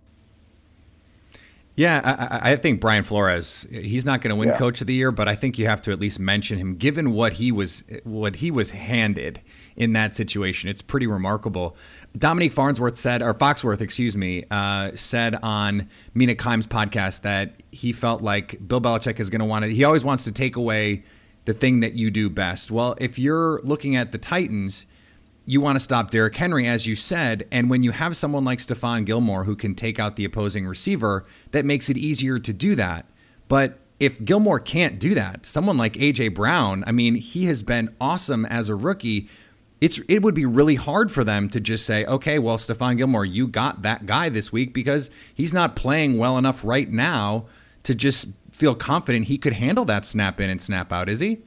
Yeah, 1.76 2.02
I, 2.42 2.52
I, 2.52 2.56
think 2.58 2.82
Brian 2.82 3.04
Flores. 3.06 3.66
He's 3.72 4.06
not 4.06 4.22
going 4.22 4.30
to 4.30 4.36
win 4.36 4.50
yeah. 4.50 4.58
Coach 4.58 4.82
of 4.82 4.88
the 4.88 4.94
Year, 4.94 5.10
but 5.12 5.30
I 5.30 5.36
think 5.36 5.58
you 5.58 5.68
have 5.68 5.82
to 5.84 5.92
at 5.92 6.02
least 6.02 6.20
mention 6.20 6.58
him, 6.58 6.76
given 6.76 7.14
what 7.14 7.34
he 7.34 7.52
was 7.52 7.84
what 8.04 8.38
he 8.38 8.52
was 8.52 8.72
handed 8.72 9.42
in 9.78 9.94
that 9.94 10.14
situation. 10.14 10.70
It's 10.70 10.82
pretty 10.82 11.08
remarkable. 11.08 11.78
Domonique 12.18 12.52
Farnsworth 12.52 12.98
said, 12.98 13.22
or 13.22 13.34
Foxworth, 13.34 13.80
excuse 13.80 14.18
me, 14.18 14.44
uh, 14.52 14.92
said 14.96 15.36
on 15.42 15.88
Mina 16.14 16.36
Kimes' 16.36 16.68
podcast 16.68 17.22
that 17.22 17.54
he 17.72 17.94
felt 17.94 18.22
like 18.22 18.68
Bill 18.68 18.82
Belichick 18.82 19.20
is 19.20 19.30
going 19.30 19.40
to 19.40 19.46
want 19.46 19.64
to. 19.64 19.74
He 19.74 19.86
always 19.86 20.04
wants 20.04 20.26
to 20.26 20.32
take 20.32 20.58
away 20.58 21.04
the 21.46 21.54
thing 21.54 21.80
that 21.80 21.94
you 21.94 22.12
do 22.12 22.30
best. 22.30 22.70
Well, 22.70 22.96
if 23.00 23.18
you're 23.18 23.62
looking 23.64 23.96
at 23.96 24.12
the 24.12 24.18
Titans 24.18 24.86
you 25.52 25.60
want 25.60 25.76
to 25.76 25.82
stop 25.82 26.10
Derrick 26.10 26.38
Henry, 26.38 26.66
as 26.66 26.88
you 26.88 26.96
said. 26.96 27.46
And 27.52 27.70
when 27.70 27.84
you 27.84 27.92
have 27.92 28.16
someone 28.16 28.46
like 28.46 28.60
Stephon 28.60 29.04
Gilmore 29.04 29.44
who 29.44 29.58
can 29.58 29.76
take 29.76 30.00
out 30.00 30.16
the 30.16 30.24
opposing 30.24 30.66
receiver, 30.66 31.26
that 31.52 31.66
makes 31.66 31.90
it 31.90 31.98
easier 31.98 32.40
to 32.40 32.54
do 32.54 32.74
that. 32.76 33.06
But 33.50 33.78
if 34.00 34.24
Gilmore 34.24 34.62
can't 34.62 34.98
do 34.98 35.14
that, 35.14 35.46
someone 35.46 35.76
like 35.76 35.96
AJ 35.96 36.36
Brown, 36.36 36.86
I 36.88 36.94
mean, 36.94 37.16
he 37.16 37.48
has 37.48 37.64
been 37.64 37.94
awesome 38.00 38.46
as 38.46 38.70
a 38.70 38.76
rookie. 38.76 39.28
It's 39.82 40.00
it 40.08 40.24
would 40.24 40.36
be 40.36 40.46
really 40.46 40.76
hard 40.76 41.12
for 41.12 41.26
them 41.26 41.50
to 41.50 41.60
just 41.60 41.86
say, 41.86 42.06
okay, 42.06 42.40
well, 42.40 42.56
Stephon 42.56 42.96
Gilmore, 42.96 43.26
you 43.26 43.46
got 43.46 43.82
that 43.82 44.06
guy 44.06 44.30
this 44.30 44.54
week 44.54 44.74
because 44.74 45.10
he's 45.34 45.52
not 45.52 45.76
playing 45.76 46.18
well 46.18 46.38
enough 46.38 46.64
right 46.64 46.90
now 46.90 47.46
to 47.84 47.94
just 47.94 48.30
feel 48.54 48.74
confident 48.74 49.26
he 49.26 49.38
could 49.38 49.56
handle 49.56 49.84
that 49.84 50.06
snap 50.06 50.40
in 50.40 50.50
and 50.50 50.62
snap 50.62 50.94
out, 50.94 51.10
is 51.10 51.20
he? 51.20 51.40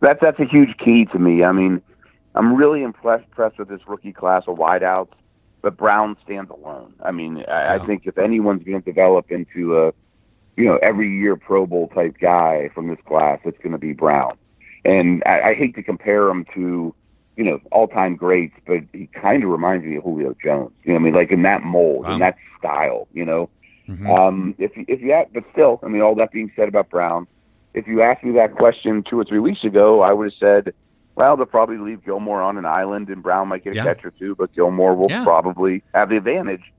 That's 0.00 0.20
that's 0.22 0.40
a 0.40 0.46
huge 0.46 0.78
key 0.82 1.04
to 1.12 1.18
me. 1.18 1.44
I 1.44 1.52
mean, 1.52 1.82
I'm 2.36 2.54
really 2.54 2.82
impressed, 2.82 3.24
impressed 3.24 3.58
with 3.58 3.68
this 3.68 3.80
rookie 3.88 4.12
class 4.12 4.44
of 4.46 4.58
wideouts, 4.58 5.12
but 5.62 5.76
Brown 5.76 6.16
stands 6.22 6.50
alone. 6.50 6.92
I 7.02 7.10
mean, 7.10 7.44
I, 7.48 7.76
I 7.76 7.86
think 7.86 8.06
if 8.06 8.18
anyone's 8.18 8.62
going 8.62 8.80
to 8.80 8.84
develop 8.84 9.32
into 9.32 9.78
a, 9.78 9.92
you 10.56 10.66
know, 10.66 10.76
every 10.82 11.10
year 11.18 11.36
Pro 11.36 11.66
Bowl 11.66 11.88
type 11.88 12.16
guy 12.20 12.70
from 12.74 12.88
this 12.88 12.98
class, 13.06 13.40
it's 13.44 13.58
going 13.58 13.72
to 13.72 13.78
be 13.78 13.92
Brown. 13.92 14.36
And 14.84 15.22
I, 15.26 15.50
I 15.50 15.54
hate 15.54 15.74
to 15.76 15.82
compare 15.82 16.28
him 16.28 16.46
to, 16.54 16.94
you 17.36 17.44
know, 17.44 17.58
all 17.72 17.88
time 17.88 18.16
greats, 18.16 18.54
but 18.66 18.78
he 18.92 19.08
kind 19.08 19.42
of 19.42 19.50
reminds 19.50 19.84
me 19.84 19.96
of 19.96 20.04
Julio 20.04 20.36
Jones. 20.42 20.72
You 20.84 20.92
know, 20.92 20.98
I 20.98 21.02
mean, 21.02 21.14
like 21.14 21.30
in 21.30 21.42
that 21.42 21.62
mold, 21.62 22.04
wow. 22.04 22.12
in 22.12 22.20
that 22.20 22.36
style. 22.58 23.08
You 23.12 23.24
know, 23.24 23.50
mm-hmm. 23.88 24.10
um, 24.10 24.54
if 24.58 24.72
if 24.74 25.00
you, 25.00 25.24
but 25.32 25.44
still, 25.52 25.80
I 25.82 25.88
mean, 25.88 26.02
all 26.02 26.14
that 26.16 26.32
being 26.32 26.52
said 26.54 26.68
about 26.68 26.90
Brown, 26.90 27.26
if 27.74 27.86
you 27.86 28.02
asked 28.02 28.24
me 28.24 28.32
that 28.32 28.54
question 28.54 29.02
two 29.02 29.18
or 29.18 29.24
three 29.24 29.40
weeks 29.40 29.64
ago, 29.64 30.02
I 30.02 30.12
would 30.12 30.32
have 30.32 30.38
said 30.38 30.74
well, 31.16 31.36
they'll 31.36 31.46
probably 31.46 31.78
leave 31.78 32.04
Gilmore 32.04 32.42
on 32.42 32.58
an 32.58 32.66
island, 32.66 33.08
and 33.08 33.22
Brown 33.22 33.48
might 33.48 33.64
get 33.64 33.72
a 33.72 33.76
yeah. 33.76 33.84
catch 33.84 34.04
or 34.04 34.10
two, 34.10 34.34
but 34.34 34.54
Gilmore 34.54 34.94
will 34.94 35.10
yeah. 35.10 35.24
probably 35.24 35.82
have 35.94 36.10
the 36.10 36.18
advantage. 36.18 36.72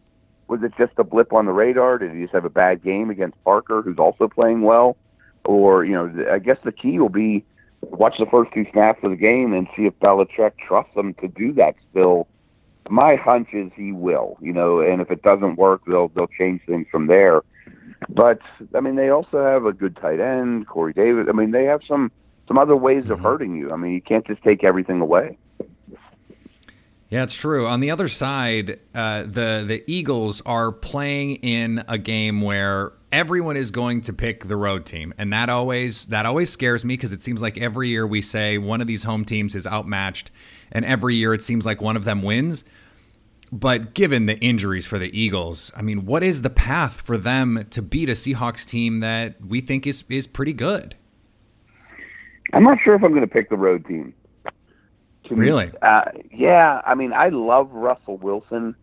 Was 0.48 0.62
it 0.63 0.74
just 0.77 0.94
a 0.98 1.03
blip 1.03 1.34
on 1.34 1.46
the 1.46 1.51
radar? 1.51 1.98
Did 1.98 2.13
he 2.13 2.22
just 2.22 2.34
have 2.34 2.46
a 2.46 2.50
bad 2.50 2.84
game 2.84 3.10
against 3.10 3.44
Parker, 3.44 3.82
who's 3.82 3.98
also 3.98 4.27
playing 4.27 4.62
well? 4.62 4.96
Or, 5.44 5.84
you 5.84 5.94
know, 5.94 6.25
I 6.32 6.38
guess 6.38 6.58
the 6.63 6.72
key 6.72 7.00
will 7.00 7.10
be 7.10 7.44
watch 7.82 8.15
the 8.20 8.27
first 8.27 8.53
two 8.53 8.65
snaps 8.72 9.00
of 9.03 9.10
the 9.10 9.17
game 9.17 9.53
and 9.53 9.67
see 9.75 9.86
if 9.86 9.98
Belichick 10.00 10.53
trusts 10.65 10.94
them 10.96 11.15
to 11.15 11.27
do 11.27 11.51
that 11.53 11.75
still. 11.89 12.27
My 12.89 13.15
hunch 13.15 13.50
is 13.53 13.72
he 13.75 13.91
will, 13.91 14.38
you 14.39 14.53
know, 14.53 14.79
and 14.79 15.01
if 15.01 15.12
it 15.12 15.22
doesn't 15.24 15.58
work, 15.58 15.82
they'll 15.88 16.08
they'll 16.10 16.27
change 16.27 16.62
things 16.65 16.88
from 16.91 17.08
there. 17.08 17.41
But 18.08 18.39
I 18.74 18.79
mean, 18.79 18.96
they 18.96 19.10
also 19.10 19.44
have 19.44 19.65
a 19.65 19.74
good 19.74 19.98
tight 19.98 20.20
end, 20.20 20.67
Corey 20.67 20.94
Davis. 20.94 21.25
I 21.27 21.34
mean, 21.34 21.51
they 21.51 21.65
have 21.65 21.82
some 21.88 22.12
some 22.48 22.58
other 22.58 22.75
ways 22.75 23.04
mm-hmm. 23.04 23.13
of 23.13 23.20
hurting 23.20 23.56
you. 23.56 23.72
I 23.72 23.75
mean, 23.75 23.94
you 23.94 24.01
can't 24.01 24.25
just 24.25 24.44
take 24.44 24.63
everything 24.63 25.01
away. 25.01 25.38
Yeah, 27.10 27.24
it's 27.24 27.36
true. 27.36 27.68
On 27.68 27.80
the 27.80 27.89
other 27.89 28.10
side, 28.10 28.80
uh, 28.94 29.24
the 29.24 29.63
the 29.66 29.84
Eagles 29.88 30.42
are 30.42 30.74
playing 30.74 31.36
in 31.36 31.84
a 31.88 31.98
game 31.98 32.42
where 32.42 32.92
everyone 33.13 33.56
is 33.56 33.72
going 33.72 34.01
to 34.01 34.13
pick 34.13 34.46
the 34.46 34.58
road 34.58 34.86
team, 34.86 35.13
and 35.18 35.32
that 35.32 35.50
always 35.50 36.08
that 36.08 36.25
always 36.25 36.50
scares 36.50 36.84
me 36.84 36.96
because 36.96 37.13
it 37.13 37.22
seems 37.22 37.42
like 37.42 37.58
every 37.58 37.88
year 37.88 38.06
we 38.06 38.22
say 38.22 38.58
one 38.58 38.82
of 38.82 38.88
these 38.88 39.04
home 39.04 39.24
teams 39.24 39.56
is 39.56 39.66
outmatched, 39.66 40.32
and 40.70 40.84
every 40.84 41.16
year 41.16 41.34
it 41.34 41.42
seems 41.42 41.66
like 41.66 41.82
one 41.82 41.96
of 41.96 42.04
them 42.04 42.24
wins. 42.24 42.66
But 43.54 43.94
given 43.94 44.25
the 44.25 44.38
injuries 44.39 44.86
for 44.86 45.00
the 45.00 45.18
Eagles, 45.18 45.72
I 45.77 45.82
mean, 45.82 46.06
what 46.06 46.24
is 46.24 46.42
the 46.42 46.50
path 46.50 47.00
for 47.00 47.18
them 47.18 47.66
to 47.70 47.82
beat 47.82 48.10
a 48.10 48.13
Seahawks 48.13 48.68
team 48.68 49.00
that 49.00 49.36
we 49.46 49.62
think 49.62 49.88
is 49.88 50.04
is 50.10 50.27
pretty 50.27 50.54
good? 50.54 50.96
I'm 52.54 52.63
not 52.63 52.77
sure 52.84 52.96
if 52.96 53.04
I'm 53.04 53.12
going 53.12 53.22
to 53.22 53.27
pick 53.27 53.50
the 53.50 53.58
road 53.58 53.86
team. 53.86 54.13
To 55.25 55.36
really? 55.36 55.68
Me, 55.68 55.74
uh, 55.82 56.06
yeah. 56.32 56.82
I 56.86 56.96
mean, 56.96 57.13
I 57.13 57.30
love 57.30 57.72
Russell 57.72 58.18
Wilson. 58.18 58.75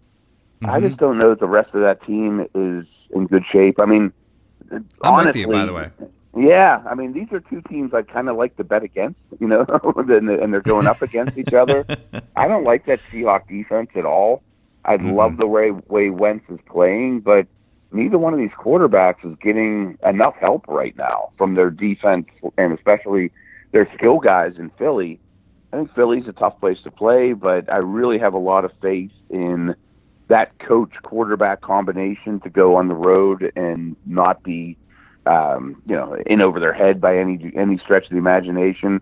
Mm-hmm. 0.62 0.70
I 0.70 0.80
just 0.80 0.98
don't 0.98 1.18
know 1.18 1.30
that 1.30 1.40
the 1.40 1.46
rest 1.46 1.74
of 1.74 1.80
that 1.80 2.04
team 2.04 2.46
is 2.54 2.86
in 3.10 3.26
good 3.26 3.44
shape. 3.50 3.80
I 3.80 3.86
mean, 3.86 4.12
I'm 4.70 4.84
honestly, 5.02 5.46
with 5.46 5.54
you, 5.54 5.60
by 5.60 5.66
the 5.66 5.72
way. 5.72 5.90
Yeah, 6.36 6.82
I 6.88 6.94
mean, 6.94 7.12
these 7.12 7.30
are 7.32 7.40
two 7.40 7.62
teams 7.68 7.94
I 7.94 8.02
kind 8.02 8.28
of 8.28 8.36
like 8.36 8.56
to 8.56 8.64
bet 8.64 8.82
against, 8.82 9.18
you 9.38 9.46
know, 9.46 9.64
and 9.96 10.52
they're 10.52 10.60
going 10.60 10.86
up 10.86 11.00
against 11.00 11.38
each 11.38 11.52
other. 11.52 11.86
I 12.36 12.48
don't 12.48 12.64
like 12.64 12.86
that 12.86 13.00
Seahawk 13.10 13.48
defense 13.48 13.90
at 13.94 14.04
all. 14.04 14.42
I 14.84 14.96
mm-hmm. 14.96 15.12
love 15.12 15.36
the 15.36 15.46
way 15.46 15.70
way 15.70 16.10
Wentz 16.10 16.44
is 16.50 16.58
playing, 16.66 17.20
but 17.20 17.46
neither 17.92 18.18
one 18.18 18.34
of 18.34 18.40
these 18.40 18.50
quarterbacks 18.50 19.24
is 19.24 19.36
getting 19.40 19.96
enough 20.04 20.34
help 20.36 20.66
right 20.66 20.96
now 20.96 21.30
from 21.38 21.54
their 21.54 21.70
defense, 21.70 22.26
and 22.58 22.72
especially 22.76 23.30
their 23.74 23.90
skill 23.98 24.20
guys 24.20 24.54
in 24.56 24.70
Philly. 24.78 25.20
I 25.72 25.76
think 25.76 25.94
Philly's 25.94 26.28
a 26.28 26.32
tough 26.32 26.58
place 26.60 26.78
to 26.84 26.90
play, 26.92 27.32
but 27.32 27.70
I 27.70 27.78
really 27.78 28.18
have 28.20 28.32
a 28.32 28.38
lot 28.38 28.64
of 28.64 28.70
faith 28.80 29.10
in 29.28 29.74
that 30.28 30.56
coach 30.60 30.92
quarterback 31.02 31.60
combination 31.60 32.40
to 32.40 32.50
go 32.50 32.76
on 32.76 32.86
the 32.88 32.94
road 32.94 33.52
and 33.56 33.96
not 34.06 34.44
be, 34.44 34.78
um, 35.26 35.82
you 35.86 35.96
know, 35.96 36.16
in 36.24 36.40
over 36.40 36.60
their 36.60 36.72
head 36.72 37.00
by 37.00 37.18
any 37.18 37.52
any 37.56 37.76
stretch 37.78 38.04
of 38.04 38.10
the 38.10 38.16
imagination. 38.16 39.00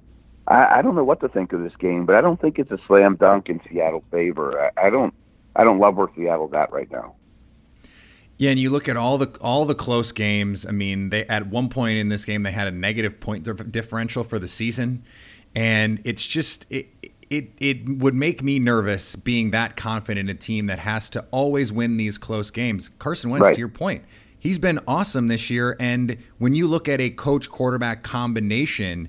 I, 0.49 0.79
I 0.79 0.83
don't 0.83 0.97
know 0.97 1.05
what 1.05 1.21
to 1.21 1.29
think 1.29 1.53
of 1.53 1.63
this 1.63 1.77
game, 1.79 2.07
but 2.07 2.17
I 2.17 2.23
don't 2.23 2.41
think 2.41 2.59
it's 2.59 2.71
a 2.71 2.79
slam 2.87 3.17
dunk 3.17 3.51
in 3.51 3.61
Seattle's 3.71 4.05
favor. 4.11 4.71
I, 4.75 4.87
I 4.87 4.91
don't, 4.91 5.13
I 5.55 5.65
don't 5.65 5.79
love 5.81 5.97
where 5.97 6.09
Seattle's 6.17 6.55
at 6.55 6.73
right 6.73 6.91
now. 6.91 7.15
Yeah, 8.43 8.51
and 8.51 8.59
you 8.59 8.71
look 8.71 8.89
at 8.89 8.97
all 8.97 9.19
the 9.19 9.29
all 9.41 9.65
the 9.67 9.75
close 9.77 10.11
games. 10.11 10.67
I 10.67 10.73
mean, 10.73 11.11
they 11.11 11.25
at 11.27 11.47
one 11.47 11.69
point 11.69 11.99
in 11.99 12.09
this 12.09 12.25
game 12.25 12.43
they 12.43 12.51
had 12.51 12.67
a 12.67 12.73
negative 12.73 13.21
point 13.21 13.45
differential 13.71 14.25
for 14.25 14.41
the 14.41 14.49
season, 14.49 15.05
and 15.55 16.01
it's 16.03 16.27
just 16.27 16.67
it 16.69 16.89
it 17.31 17.51
it 17.59 17.89
would 18.01 18.17
make 18.17 18.43
me 18.43 18.59
nervous 18.59 19.15
being 19.15 19.53
that 19.53 19.77
confident 19.77 20.29
in 20.29 20.35
a 20.35 20.37
team 20.37 20.67
that 20.67 20.81
has 20.81 21.09
to 21.11 21.25
always 21.31 21.73
win 21.73 21.99
these 21.99 22.19
close 22.19 22.51
games. 22.51 22.91
Carson 22.99 23.31
Wentz, 23.31 23.45
right. 23.45 23.55
to 23.55 23.61
your 23.61 23.69
point, 23.69 24.03
he's 24.37 24.59
been 24.59 24.81
awesome 24.89 25.29
this 25.29 25.49
year, 25.49 25.77
and 25.79 26.17
when 26.39 26.53
you 26.53 26.67
look 26.67 26.89
at 26.89 27.01
a 27.01 27.11
coach 27.11 27.49
quarterback 27.49 28.03
combination 28.03 29.09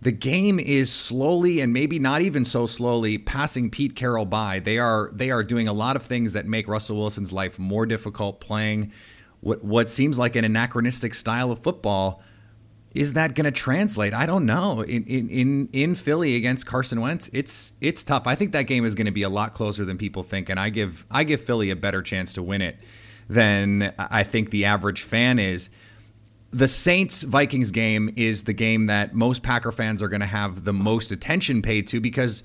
the 0.00 0.12
game 0.12 0.58
is 0.58 0.92
slowly 0.92 1.60
and 1.60 1.72
maybe 1.72 1.98
not 1.98 2.22
even 2.22 2.44
so 2.44 2.66
slowly 2.66 3.18
passing 3.18 3.70
Pete 3.70 3.96
Carroll 3.96 4.26
by. 4.26 4.60
They 4.60 4.78
are 4.78 5.10
they 5.12 5.30
are 5.30 5.42
doing 5.42 5.66
a 5.66 5.72
lot 5.72 5.96
of 5.96 6.02
things 6.02 6.32
that 6.34 6.46
make 6.46 6.68
Russell 6.68 6.96
Wilson's 6.96 7.32
life 7.32 7.58
more 7.58 7.86
difficult 7.86 8.40
playing 8.40 8.92
what 9.40 9.64
what 9.64 9.90
seems 9.90 10.18
like 10.18 10.36
an 10.36 10.44
anachronistic 10.44 11.14
style 11.14 11.50
of 11.50 11.60
football. 11.60 12.22
Is 12.94 13.12
that 13.12 13.34
going 13.34 13.44
to 13.44 13.50
translate? 13.50 14.14
I 14.14 14.24
don't 14.24 14.46
know. 14.46 14.80
In, 14.82 15.04
in 15.04 15.28
in 15.28 15.68
in 15.72 15.94
Philly 15.94 16.36
against 16.36 16.64
Carson 16.66 17.00
Wentz, 17.00 17.28
it's 17.32 17.72
it's 17.80 18.02
tough. 18.02 18.26
I 18.26 18.34
think 18.34 18.52
that 18.52 18.62
game 18.62 18.84
is 18.84 18.94
going 18.94 19.06
to 19.06 19.12
be 19.12 19.22
a 19.22 19.28
lot 19.28 19.52
closer 19.52 19.84
than 19.84 19.98
people 19.98 20.22
think, 20.22 20.48
and 20.48 20.58
I 20.58 20.70
give 20.70 21.06
I 21.10 21.24
give 21.24 21.40
Philly 21.40 21.70
a 21.70 21.76
better 21.76 22.02
chance 22.02 22.32
to 22.34 22.42
win 22.42 22.62
it 22.62 22.78
than 23.28 23.92
I 23.98 24.22
think 24.22 24.50
the 24.50 24.64
average 24.64 25.02
fan 25.02 25.38
is 25.38 25.68
the 26.50 26.68
Saints 26.68 27.22
Vikings 27.22 27.70
game 27.70 28.10
is 28.16 28.44
the 28.44 28.52
game 28.52 28.86
that 28.86 29.14
most 29.14 29.42
Packer 29.42 29.72
fans 29.72 30.02
are 30.02 30.08
going 30.08 30.20
to 30.20 30.26
have 30.26 30.64
the 30.64 30.72
most 30.72 31.12
attention 31.12 31.60
paid 31.60 31.86
to 31.88 32.00
because 32.00 32.42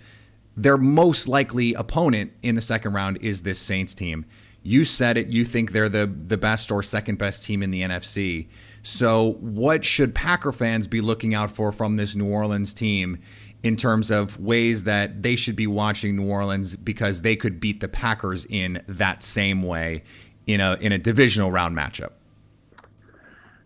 their 0.58 0.78
most 0.78 1.28
likely 1.28 1.74
opponent 1.74 2.32
in 2.42 2.56
the 2.56 2.62
second 2.62 2.94
round 2.94 3.18
is 3.22 3.44
this 3.44 3.60
Saints 3.60 3.94
team. 3.94 4.26
You 4.62 4.86
said 4.86 5.18
it. 5.18 5.28
You 5.28 5.46
think 5.46 5.72
they're 5.72 5.90
the 5.90 6.06
the 6.08 6.38
best 6.38 6.72
or 6.72 6.84
second 6.84 7.18
best 7.18 7.44
team 7.44 7.64
in 7.64 7.72
the 7.72 7.82
NFC. 7.82 8.48
So, 8.82 9.34
what 9.40 9.84
should 9.84 10.16
Packer 10.16 10.52
fans 10.52 10.88
be 10.88 11.02
looking 11.02 11.34
out 11.34 11.52
for 11.52 11.72
from 11.72 11.98
this 11.98 12.16
New 12.16 12.30
Orleans 12.30 12.74
team 12.74 13.20
in 13.62 13.76
terms 13.76 14.12
of 14.12 14.40
ways 14.40 14.84
that 14.84 15.24
they 15.24 15.36
should 15.36 15.56
be 15.56 15.68
watching 15.68 16.16
New 16.16 16.30
Orleans 16.30 16.76
because 16.76 17.22
they 17.22 17.36
could 17.36 17.60
beat 17.60 17.80
the 17.80 17.88
Packers 17.88 18.46
in 18.46 18.82
that 18.88 19.24
same 19.24 19.64
way 19.64 20.04
in 20.48 20.62
a 20.62 20.76
in 20.80 20.92
a 20.92 20.98
divisional 20.98 21.52
round 21.52 21.76
matchup? 21.76 22.12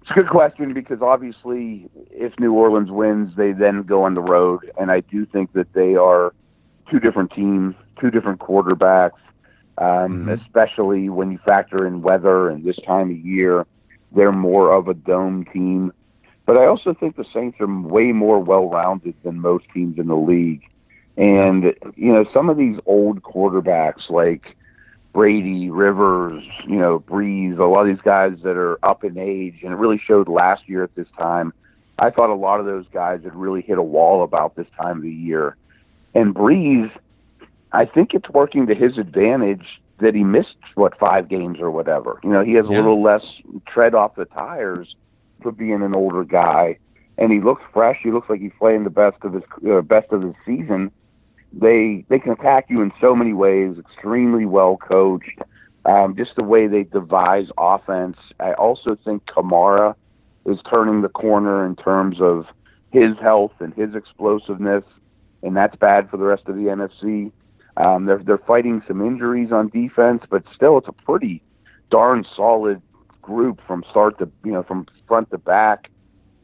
It's 0.07 0.17
a 0.17 0.21
good 0.21 0.29
question 0.29 0.73
because 0.73 1.01
obviously, 1.01 1.89
if 2.11 2.31
New 2.39 2.53
Orleans 2.53 2.89
wins, 2.89 3.35
they 3.35 3.51
then 3.51 3.83
go 3.83 4.03
on 4.03 4.13
the 4.13 4.21
road, 4.21 4.71
and 4.79 4.89
I 4.89 5.01
do 5.01 5.25
think 5.25 5.51
that 5.51 5.73
they 5.73 5.95
are 5.95 6.33
two 6.89 7.01
different 7.01 7.33
teams, 7.33 7.75
two 7.99 8.09
different 8.09 8.39
quarterbacks, 8.39 9.19
um, 9.77 10.25
mm-hmm. 10.25 10.29
especially 10.29 11.09
when 11.09 11.33
you 11.33 11.39
factor 11.39 11.85
in 11.85 12.01
weather 12.01 12.47
and 12.49 12.63
this 12.63 12.77
time 12.85 13.11
of 13.11 13.17
year. 13.17 13.67
They're 14.13 14.31
more 14.31 14.73
of 14.73 14.87
a 14.87 14.93
dome 14.93 15.43
team. 15.43 15.91
But 16.45 16.55
I 16.55 16.67
also 16.67 16.93
think 16.93 17.17
the 17.17 17.25
Saints 17.33 17.59
are 17.59 17.67
way 17.67 18.13
more 18.13 18.39
well 18.39 18.69
rounded 18.69 19.15
than 19.23 19.41
most 19.41 19.65
teams 19.73 19.99
in 19.99 20.07
the 20.07 20.15
league. 20.15 20.63
And, 21.17 21.75
you 21.97 22.13
know, 22.13 22.25
some 22.33 22.49
of 22.49 22.55
these 22.55 22.77
old 22.85 23.23
quarterbacks 23.23 24.09
like 24.09 24.55
Brady, 25.17 25.71
Rivers, 25.71 26.43
you 26.67 26.75
know, 26.75 26.99
Brees, 26.99 27.57
a 27.57 27.63
lot 27.63 27.81
of 27.81 27.87
these 27.87 28.03
guys 28.03 28.33
that 28.43 28.55
are 28.55 28.77
up 28.83 29.03
in 29.03 29.17
age, 29.17 29.55
and 29.63 29.73
it 29.73 29.75
really 29.75 29.97
showed 29.97 30.27
last 30.27 30.69
year 30.69 30.83
at 30.83 30.93
this 30.93 31.07
time. 31.17 31.53
I 31.97 32.11
thought 32.11 32.29
a 32.29 32.35
lot 32.35 32.59
of 32.59 32.67
those 32.67 32.85
guys 32.93 33.23
had 33.23 33.33
really 33.33 33.63
hit 33.63 33.79
a 33.79 33.81
wall 33.81 34.23
about 34.23 34.55
this 34.55 34.67
time 34.79 34.97
of 34.97 35.01
the 35.01 35.11
year. 35.11 35.57
And 36.13 36.35
Brees, 36.35 36.91
I 37.71 37.85
think 37.85 38.13
it's 38.13 38.29
working 38.29 38.67
to 38.67 38.75
his 38.75 38.99
advantage 38.99 39.81
that 40.01 40.13
he 40.13 40.23
missed 40.23 40.55
what 40.75 40.99
five 40.99 41.29
games 41.29 41.59
or 41.59 41.71
whatever. 41.71 42.19
You 42.23 42.29
know, 42.29 42.43
he 42.43 42.53
has 42.53 42.67
a 42.67 42.69
little 42.69 43.01
less 43.01 43.23
tread 43.67 43.95
off 43.95 44.13
the 44.17 44.25
tires 44.25 44.95
for 45.41 45.51
being 45.51 45.81
an 45.81 45.95
older 45.95 46.25
guy, 46.25 46.77
and 47.17 47.31
he 47.31 47.39
looks 47.39 47.63
fresh. 47.73 47.97
He 48.03 48.11
looks 48.11 48.29
like 48.29 48.39
he's 48.39 48.51
playing 48.59 48.83
the 48.83 48.91
best 48.91 49.17
of 49.23 49.33
his 49.33 49.43
uh, 49.67 49.81
best 49.81 50.11
of 50.11 50.21
his 50.21 50.35
season. 50.45 50.91
They 51.53 52.05
they 52.09 52.19
can 52.19 52.31
attack 52.31 52.65
you 52.69 52.81
in 52.81 52.91
so 52.99 53.15
many 53.15 53.33
ways. 53.33 53.77
Extremely 53.77 54.45
well 54.45 54.77
coached. 54.77 55.39
Um, 55.85 56.15
just 56.17 56.35
the 56.35 56.43
way 56.43 56.67
they 56.67 56.83
devise 56.83 57.47
offense. 57.57 58.17
I 58.39 58.53
also 58.53 58.97
think 59.05 59.25
Kamara 59.25 59.95
is 60.45 60.57
turning 60.69 61.01
the 61.01 61.09
corner 61.09 61.65
in 61.65 61.75
terms 61.75 62.17
of 62.19 62.45
his 62.91 63.17
health 63.21 63.53
and 63.59 63.73
his 63.73 63.95
explosiveness, 63.95 64.83
and 65.43 65.55
that's 65.55 65.75
bad 65.75 66.09
for 66.09 66.17
the 66.17 66.25
rest 66.25 66.43
of 66.47 66.55
the 66.55 66.63
NFC. 66.63 67.31
Um, 67.77 68.05
they're 68.05 68.21
they're 68.23 68.37
fighting 68.37 68.81
some 68.87 69.05
injuries 69.05 69.51
on 69.51 69.69
defense, 69.69 70.23
but 70.29 70.43
still, 70.53 70.77
it's 70.77 70.87
a 70.87 70.91
pretty 71.05 71.41
darn 71.89 72.25
solid 72.35 72.81
group 73.21 73.59
from 73.67 73.83
start 73.89 74.17
to 74.19 74.29
you 74.43 74.51
know 74.51 74.63
from 74.63 74.87
front 75.07 75.29
to 75.31 75.37
back. 75.37 75.89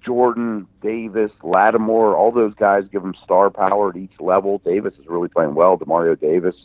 Jordan, 0.05 0.67
Davis, 0.81 1.31
Lattimore, 1.41 2.15
all 2.15 2.31
those 2.31 2.53
guys 2.55 2.83
give 2.91 3.01
them 3.01 3.15
star 3.23 3.49
power 3.49 3.89
at 3.89 3.95
each 3.95 4.13
level. 4.19 4.59
Davis 4.59 4.93
is 4.99 5.07
really 5.07 5.29
playing 5.29 5.55
well. 5.55 5.77
Demario 5.77 6.19
Davis. 6.19 6.55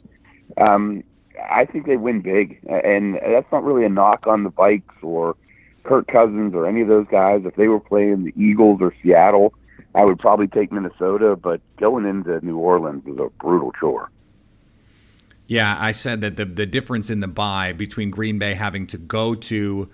Um, 0.56 1.04
I 1.50 1.64
think 1.64 1.86
they 1.86 1.96
win 1.96 2.20
big, 2.20 2.60
and 2.68 3.14
that's 3.14 3.50
not 3.52 3.64
really 3.64 3.84
a 3.84 3.88
knock 3.88 4.26
on 4.26 4.44
the 4.44 4.50
Vikes 4.50 5.02
or 5.02 5.36
Kirk 5.84 6.08
Cousins 6.08 6.54
or 6.54 6.66
any 6.66 6.80
of 6.80 6.88
those 6.88 7.06
guys. 7.10 7.42
If 7.44 7.54
they 7.56 7.68
were 7.68 7.80
playing 7.80 8.24
the 8.24 8.32
Eagles 8.36 8.80
or 8.80 8.92
Seattle, 9.02 9.54
I 9.94 10.04
would 10.04 10.18
probably 10.18 10.48
take 10.48 10.72
Minnesota. 10.72 11.36
But 11.36 11.60
going 11.76 12.06
into 12.06 12.44
New 12.44 12.58
Orleans 12.58 13.06
is 13.06 13.18
a 13.18 13.28
brutal 13.40 13.72
chore. 13.78 14.10
Yeah, 15.46 15.76
I 15.78 15.92
said 15.92 16.20
that 16.20 16.36
the 16.36 16.44
the 16.44 16.66
difference 16.66 17.08
in 17.08 17.20
the 17.20 17.28
bye 17.28 17.72
between 17.72 18.10
Green 18.10 18.38
Bay 18.38 18.54
having 18.54 18.86
to 18.88 18.98
go 18.98 19.34
to 19.34 19.88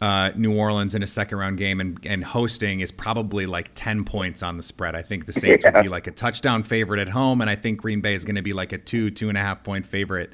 uh, 0.00 0.30
New 0.36 0.54
Orleans 0.54 0.94
in 0.94 1.02
a 1.02 1.06
second 1.06 1.38
round 1.38 1.56
game 1.56 1.80
and, 1.80 1.98
and 2.04 2.22
hosting 2.22 2.80
is 2.80 2.92
probably 2.92 3.46
like 3.46 3.70
10 3.74 4.04
points 4.04 4.42
on 4.42 4.58
the 4.58 4.62
spread. 4.62 4.94
I 4.94 5.02
think 5.02 5.24
the 5.24 5.32
Saints 5.32 5.64
yeah. 5.64 5.72
would 5.72 5.82
be 5.82 5.88
like 5.88 6.06
a 6.06 6.10
touchdown 6.10 6.62
favorite 6.62 7.00
at 7.00 7.08
home, 7.08 7.40
and 7.40 7.48
I 7.48 7.56
think 7.56 7.80
Green 7.80 8.02
Bay 8.02 8.14
is 8.14 8.24
going 8.24 8.36
to 8.36 8.42
be 8.42 8.52
like 8.52 8.72
a 8.72 8.78
two, 8.78 9.10
two 9.10 9.28
and 9.28 9.38
a 9.38 9.40
half 9.40 9.64
point 9.64 9.86
favorite 9.86 10.32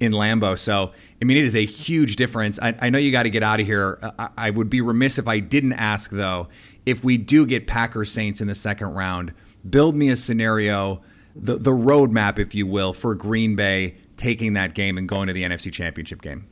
in 0.00 0.12
Lambeau. 0.12 0.58
So, 0.58 0.92
I 1.20 1.24
mean, 1.26 1.36
it 1.36 1.44
is 1.44 1.54
a 1.54 1.64
huge 1.64 2.16
difference. 2.16 2.58
I, 2.60 2.74
I 2.80 2.90
know 2.90 2.98
you 2.98 3.12
got 3.12 3.24
to 3.24 3.30
get 3.30 3.42
out 3.42 3.60
of 3.60 3.66
here. 3.66 3.98
I, 4.18 4.28
I 4.36 4.50
would 4.50 4.70
be 4.70 4.80
remiss 4.80 5.18
if 5.18 5.28
I 5.28 5.40
didn't 5.40 5.74
ask, 5.74 6.10
though, 6.10 6.48
if 6.86 7.04
we 7.04 7.18
do 7.18 7.44
get 7.44 7.66
Packers 7.66 8.10
Saints 8.10 8.40
in 8.40 8.48
the 8.48 8.54
second 8.54 8.94
round, 8.94 9.34
build 9.68 9.94
me 9.94 10.08
a 10.08 10.16
scenario, 10.16 11.02
the, 11.36 11.56
the 11.56 11.70
roadmap, 11.70 12.38
if 12.38 12.54
you 12.54 12.66
will, 12.66 12.94
for 12.94 13.14
Green 13.14 13.56
Bay 13.56 13.96
taking 14.16 14.54
that 14.54 14.74
game 14.74 14.96
and 14.96 15.08
going 15.08 15.26
to 15.26 15.34
the 15.34 15.42
NFC 15.42 15.70
Championship 15.70 16.22
game? 16.22 16.46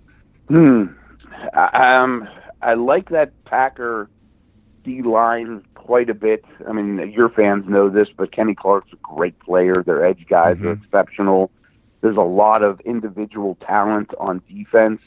Hmm. 0.49 0.85
Um, 1.73 2.29
I 2.63 2.75
like 2.75 3.11
that 3.11 3.33
Packer 3.45 4.09
D 4.85 5.03
line 5.03 5.65
quite 5.75 6.11
a 6.11 6.15
bit. 6.15 6.45
I 6.69 6.73
mean, 6.73 7.11
your 7.11 7.29
fans 7.29 7.65
know 7.69 7.89
this, 7.89 8.09
but 8.17 8.33
Kenny 8.33 8.55
Clark's 8.55 8.93
a 8.93 8.97
great 8.97 9.39
player. 9.41 9.83
Their 9.83 10.05
edge 10.05 10.27
guys 10.29 10.57
mm-hmm. 10.57 10.69
are 10.69 10.73
exceptional. 10.73 11.51
There's 12.01 12.17
a 12.17 12.23
lot 12.23 12.63
of 12.63 12.81
individual 12.81 13.57
talent 13.67 14.11
on 14.19 14.43
defense. 14.49 15.01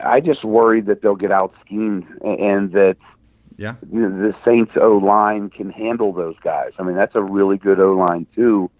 I 0.00 0.20
just 0.20 0.44
worry 0.44 0.80
that 0.82 1.00
they'll 1.00 1.16
get 1.16 1.32
out 1.32 1.54
schemed 1.64 2.04
and 2.22 2.72
that 2.72 2.96
yeah. 3.56 3.74
the 3.82 4.34
Saints 4.44 4.72
O 4.80 4.98
line 4.98 5.50
can 5.50 5.70
handle 5.70 6.12
those 6.12 6.36
guys. 6.42 6.72
I 6.78 6.82
mean, 6.82 6.96
that's 6.96 7.14
a 7.14 7.22
really 7.22 7.56
good 7.56 7.80
O 7.80 7.94
line 7.94 8.26
too. 8.34 8.70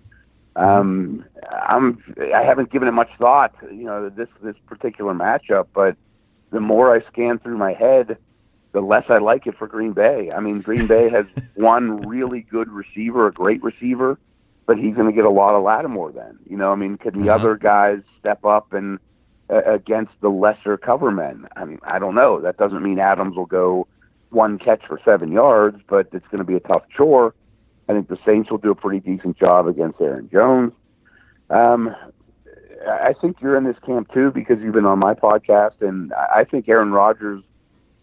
Um, 0.57 1.25
I'm 1.51 2.03
I 2.35 2.43
haven't 2.43 2.71
given 2.71 2.89
it 2.89 2.93
much 2.93 3.11
thought, 3.19 3.55
you 3.63 3.85
know, 3.85 4.09
this 4.09 4.29
this 4.43 4.57
particular 4.67 5.15
matchup, 5.15 5.69
but 5.73 5.97
the 6.51 6.61
more 6.61 6.95
I 6.95 7.05
scan 7.11 7.39
through 7.39 7.59
my 7.59 7.73
head, 7.73 8.19
the 8.73 8.81
less 8.81 9.05
I 9.09 9.19
like 9.19 9.47
it 9.47 9.57
for 9.57 9.67
Green 9.67 9.93
Bay. 9.93 10.31
I 10.31 10.41
mean, 10.41 10.61
Green 10.61 10.87
Bay 10.87 11.09
has 11.11 11.27
one 11.55 12.01
really 12.03 12.43
good 12.43 12.69
receiver, 12.69 13.27
a 13.27 13.33
great 13.33 13.63
receiver, 13.63 14.19
but 14.67 14.79
he's 14.79 14.95
going 14.95 15.07
to 15.07 15.13
get 15.13 15.25
a 15.25 15.31
lot 15.31 15.55
of 15.55 15.63
Lattimore 15.63 16.13
then. 16.13 16.39
You 16.49 16.57
know, 16.57 16.73
I 16.73 16.77
mean, 16.77 16.99
could 16.99 17.15
the 17.15 17.31
uh-huh. 17.31 17.35
other 17.35 17.57
guys 17.57 18.01
step 18.21 18.45
up 18.45 18.73
and 18.73 18.99
uh, 19.51 19.63
against 19.65 20.13
the 20.21 20.29
lesser 20.29 20.77
cover 20.77 21.11
men? 21.11 21.49
I 21.57 21.65
mean, 21.65 21.79
I 21.83 21.99
don't 21.99 22.15
know. 22.15 22.41
That 22.41 22.57
doesn't 22.57 22.83
mean 22.83 22.99
Adams 22.99 23.37
will 23.37 23.47
go 23.47 23.87
one 24.31 24.59
catch 24.59 24.83
for 24.87 25.01
seven 25.05 25.33
yards, 25.33 25.81
but 25.89 26.09
it's 26.13 26.27
going 26.27 26.39
to 26.39 26.45
be 26.45 26.55
a 26.55 26.61
tough 26.61 26.83
chore. 26.95 27.35
I 27.89 27.95
think 27.95 28.09
the 28.09 28.19
Saints 28.27 28.51
will 28.51 28.59
do 28.59 28.71
a 28.71 28.75
pretty 28.75 29.01
decent 29.01 29.39
job 29.39 29.67
against 29.67 30.01
Aaron 30.01 30.29
Jones. 30.31 30.73
Um, 31.49 31.97
I 32.89 33.15
think 33.21 33.41
you're 33.41 33.57
in 33.57 33.65
this 33.65 33.77
camp 33.85 34.13
too 34.13 34.31
because 34.31 34.61
you've 34.61 34.75
been 34.75 34.87
on 34.87 34.99
my 34.99 35.15
podcast, 35.15 35.81
and 35.81 36.13
I 36.13 36.45
think 36.45 36.69
Aaron 36.69 36.93
Rodgers 36.93 37.43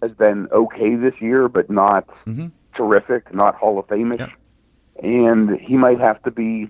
has 0.01 0.11
been 0.11 0.47
okay 0.51 0.95
this 0.95 1.13
year, 1.19 1.47
but 1.49 1.69
not 1.69 2.07
mm-hmm. 2.25 2.47
terrific, 2.75 3.33
not 3.33 3.55
Hall 3.55 3.79
of 3.79 3.87
Fameish, 3.87 4.19
yeah. 4.19 4.29
and 5.03 5.59
he 5.59 5.77
might 5.77 5.99
have 5.99 6.21
to 6.23 6.31
be 6.31 6.69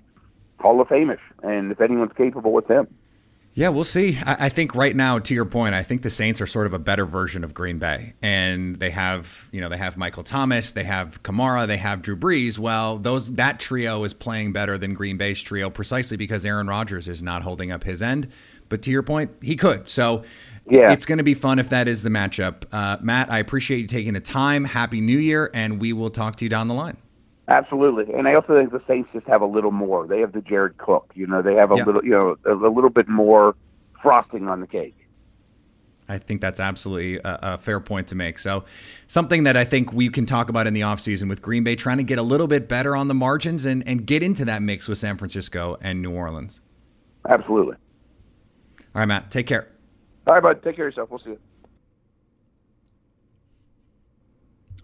Hall 0.60 0.82
of 0.82 0.88
Fameish. 0.88 1.20
And 1.44 1.72
if 1.72 1.82
anyone's 1.82 2.14
capable, 2.16 2.52
with 2.52 2.68
him. 2.68 2.88
Yeah, 3.58 3.70
we'll 3.70 3.86
see. 3.86 4.20
I, 4.26 4.50
think 4.50 4.76
right 4.76 4.94
now, 4.94 5.18
to 5.18 5.34
your 5.34 5.46
point, 5.46 5.76
I 5.76 5.82
think 5.82 6.02
the 6.02 6.10
Saints 6.10 6.42
are 6.42 6.46
sort 6.46 6.68
of 6.68 6.74
a 6.74 6.80
better 6.80 7.06
version 7.06 7.42
of 7.42 7.54
Green 7.54 7.80
Bay, 7.80 8.14
and 8.22 8.76
they 8.76 8.90
have, 8.90 9.48
you 9.54 9.62
know, 9.62 9.70
they 9.70 9.78
have 9.78 9.96
Michael 9.96 10.24
Thomas, 10.24 10.74
they 10.74 10.84
have 10.84 11.24
Kamara, 11.24 11.66
they 11.66 11.78
have 11.78 12.02
Drew 12.02 12.18
Brees. 12.18 12.60
Well, 12.60 12.98
those 12.98 13.32
that 13.36 13.62
trio 13.62 14.04
is 14.04 14.14
playing 14.14 14.52
better 14.52 14.78
than 14.78 14.94
Green 14.94 15.16
Bay's 15.16 15.42
trio 15.42 15.70
precisely 15.70 16.18
because 16.18 16.46
Aaron 16.46 16.68
Rodgers 16.68 17.08
is 17.08 17.24
not 17.24 17.44
holding 17.44 17.72
up 17.72 17.86
his 17.86 18.02
end. 18.02 18.28
But 18.68 18.82
to 18.82 18.92
your 18.92 19.04
point, 19.04 19.32
he 19.42 19.56
could. 19.56 19.88
So 19.90 20.24
yeah. 20.70 20.92
it's 20.92 21.06
going 21.06 21.20
to 21.20 21.24
be 21.24 21.34
fun 21.34 21.58
if 21.58 21.70
that 21.70 21.88
is 21.88 22.04
the 22.04 22.10
matchup. 22.10 22.66
Uh, 22.74 22.98
Matt, 23.02 23.32
I 23.32 23.40
appreciate 23.40 23.80
you 23.80 23.88
taking 23.88 24.12
the 24.12 24.20
time. 24.20 24.66
Happy 24.66 25.00
New 25.00 25.18
Year, 25.18 25.50
and 25.54 25.80
we 25.80 25.94
will 25.94 26.10
talk 26.10 26.36
to 26.38 26.46
you 26.46 26.50
down 26.50 26.68
the 26.68 26.74
line. 26.74 26.98
Absolutely, 27.48 28.12
and 28.14 28.28
I 28.28 28.34
also 28.34 28.58
think 28.58 28.72
the 28.72 28.82
Saints 28.88 29.10
just 29.14 29.28
have 29.28 29.42
a 29.42 29.46
little 29.46 29.72
more. 29.72 30.08
They 30.08 30.20
have 30.22 30.32
the 30.32 30.42
Jared 30.42 30.78
Cook, 30.78 31.12
you 31.14 31.28
know, 31.28 31.44
they 31.44 31.54
have 31.54 31.70
a 31.70 31.76
little, 31.76 32.04
you 32.04 32.10
know, 32.10 32.38
a, 32.44 32.54
a, 32.54 32.72
little 32.72 32.90
bit 32.90 33.08
more 33.08 33.56
frosting 34.02 34.48
on 34.48 34.62
the 34.62 34.68
cake. 34.68 34.96
I 36.10 36.18
think 36.18 36.42
that's 36.42 36.60
absolutely 36.60 37.18
a, 37.18 37.40
a, 37.42 37.58
fair 37.58 37.80
point 37.80 38.08
to 38.08 38.16
make. 38.16 38.40
So, 38.40 38.66
something 39.08 39.44
that 39.44 39.56
I 39.56 39.64
think 39.64 39.94
we 39.94 40.10
can 40.10 40.26
talk 40.26 40.50
about 40.50 40.66
in 40.66 40.74
the 40.74 40.82
offseason 40.82 41.30
with 41.30 41.42
Green 41.42 41.64
Bay 41.64 41.76
trying 41.76 41.98
to 41.98 42.04
get 42.04 42.18
a 42.18 42.24
little 42.24 42.48
bit 42.48 42.68
better 42.68 42.96
on 42.96 43.08
the 43.08 43.16
margins 43.16 43.66
and, 43.66 43.88
and 43.88 44.06
get 44.08 44.24
into 44.24 44.44
that 44.46 44.64
mix 44.64 44.88
with 44.88 44.98
San 44.98 45.18
Francisco 45.18 45.78
and 45.82 46.02
New 46.02 46.12
Orleans. 46.12 46.62
Absolutely. 47.28 47.76
All 48.96 49.02
right, 49.02 49.08
Matt, 49.08 49.30
take 49.30 49.46
care. 49.46 49.68
All 50.28 50.34
right, 50.34 50.42
bud. 50.42 50.64
Take 50.64 50.78
care 50.78 50.88
of 50.88 50.94
yourself. 50.94 51.10
We'll 51.12 51.20
see 51.20 51.32
you. 51.32 51.40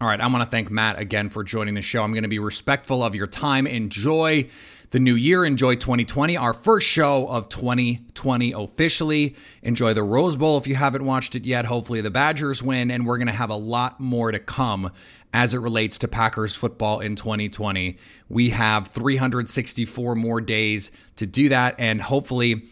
All 0.02 0.08
right, 0.08 0.20
I 0.20 0.26
want 0.26 0.44
to 0.44 0.50
thank 0.50 0.72
Matt 0.72 0.98
again 0.98 1.30
for 1.30 1.44
joining 1.44 1.76
the 1.76 1.84
show. 1.84 2.02
I'm 2.04 2.12
going 2.12 2.24
to 2.24 2.28
be 2.28 2.40
respectful 2.40 3.04
of 3.04 3.14
your 3.14 3.28
time. 3.28 3.68
Enjoy 3.68 4.50
the 4.90 5.00
new 5.00 5.14
year. 5.14 5.46
Enjoy 5.46 5.76
2020, 5.76 6.36
our 6.36 6.56
first 6.56 6.88
show 6.88 7.28
of 7.28 7.50
2020 7.50 8.52
officially. 8.52 9.36
Enjoy 9.62 9.94
the 9.94 10.02
Rose 10.02 10.36
Bowl 10.36 10.58
if 10.58 10.66
you 10.66 10.74
haven't 10.74 11.06
watched 11.06 11.36
it 11.36 11.46
yet. 11.46 11.66
Hopefully, 11.66 12.02
the 12.02 12.10
Badgers 12.10 12.64
win, 12.64 12.90
and 12.90 13.06
we're 13.06 13.20
going 13.20 13.28
to 13.28 13.34
have 13.34 13.52
a 13.52 13.56
lot 13.56 14.00
more 14.00 14.32
to 14.32 14.40
come 14.40 14.92
as 15.36 15.54
it 15.54 15.60
relates 15.60 16.00
to 16.00 16.08
Packers 16.08 16.56
football 16.56 17.00
in 17.00 17.16
2020. 17.16 17.96
We 18.28 18.50
have 18.50 18.88
364 18.88 20.16
more 20.16 20.42
days 20.42 20.90
to 21.18 21.28
do 21.28 21.48
that, 21.50 21.76
and 21.78 22.02
hopefully, 22.02 22.64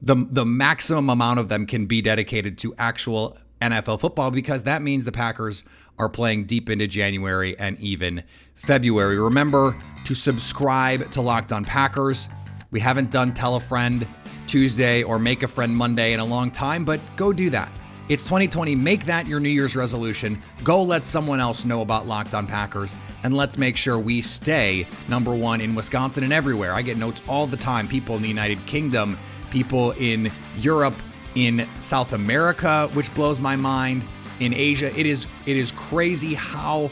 the, 0.00 0.16
the 0.30 0.46
maximum 0.46 1.10
amount 1.10 1.38
of 1.38 1.50
them 1.50 1.66
can 1.66 1.84
be 1.84 2.00
dedicated 2.00 2.56
to 2.58 2.74
actual 2.78 3.36
NFL 3.60 4.00
football 4.00 4.30
because 4.30 4.62
that 4.62 4.82
means 4.82 5.04
the 5.04 5.12
Packers 5.12 5.64
are 5.98 6.08
playing 6.08 6.44
deep 6.44 6.70
into 6.70 6.86
January 6.86 7.58
and 7.58 7.78
even 7.80 8.22
February. 8.54 9.18
Remember 9.18 9.76
to 10.04 10.14
subscribe 10.14 11.10
to 11.12 11.20
Locked 11.20 11.52
On 11.52 11.64
Packers. 11.64 12.28
We 12.70 12.80
haven't 12.80 13.10
done 13.10 13.34
Tell 13.34 13.56
a 13.56 13.60
Friend 13.60 14.06
Tuesday 14.46 15.02
or 15.02 15.18
Make 15.18 15.42
a 15.42 15.48
Friend 15.48 15.74
Monday 15.74 16.12
in 16.12 16.20
a 16.20 16.24
long 16.24 16.50
time, 16.50 16.84
but 16.84 17.00
go 17.16 17.32
do 17.32 17.50
that. 17.50 17.70
It's 18.08 18.24
2020. 18.24 18.74
Make 18.74 19.04
that 19.04 19.26
your 19.26 19.38
New 19.38 19.50
Year's 19.50 19.76
resolution. 19.76 20.40
Go 20.64 20.82
let 20.82 21.04
someone 21.04 21.40
else 21.40 21.66
know 21.66 21.82
about 21.82 22.06
Locked 22.06 22.34
On 22.34 22.46
Packers, 22.46 22.96
and 23.22 23.36
let's 23.36 23.58
make 23.58 23.76
sure 23.76 23.98
we 23.98 24.22
stay 24.22 24.86
number 25.08 25.34
one 25.34 25.60
in 25.60 25.74
Wisconsin 25.74 26.24
and 26.24 26.32
everywhere. 26.32 26.72
I 26.72 26.80
get 26.80 26.96
notes 26.96 27.20
all 27.28 27.46
the 27.46 27.58
time. 27.58 27.86
People 27.86 28.16
in 28.16 28.22
the 28.22 28.28
United 28.28 28.64
Kingdom, 28.64 29.18
people 29.50 29.90
in 29.92 30.32
Europe, 30.56 30.94
in 31.34 31.68
South 31.80 32.14
America, 32.14 32.88
which 32.94 33.12
blows 33.14 33.40
my 33.40 33.56
mind. 33.56 34.06
In 34.40 34.54
Asia, 34.54 34.96
it 34.98 35.06
is 35.06 35.26
it 35.46 35.56
is 35.56 35.72
crazy 35.72 36.34
how 36.34 36.90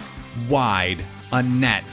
wide 0.48 1.04
a 1.32 1.42
net 1.42 1.84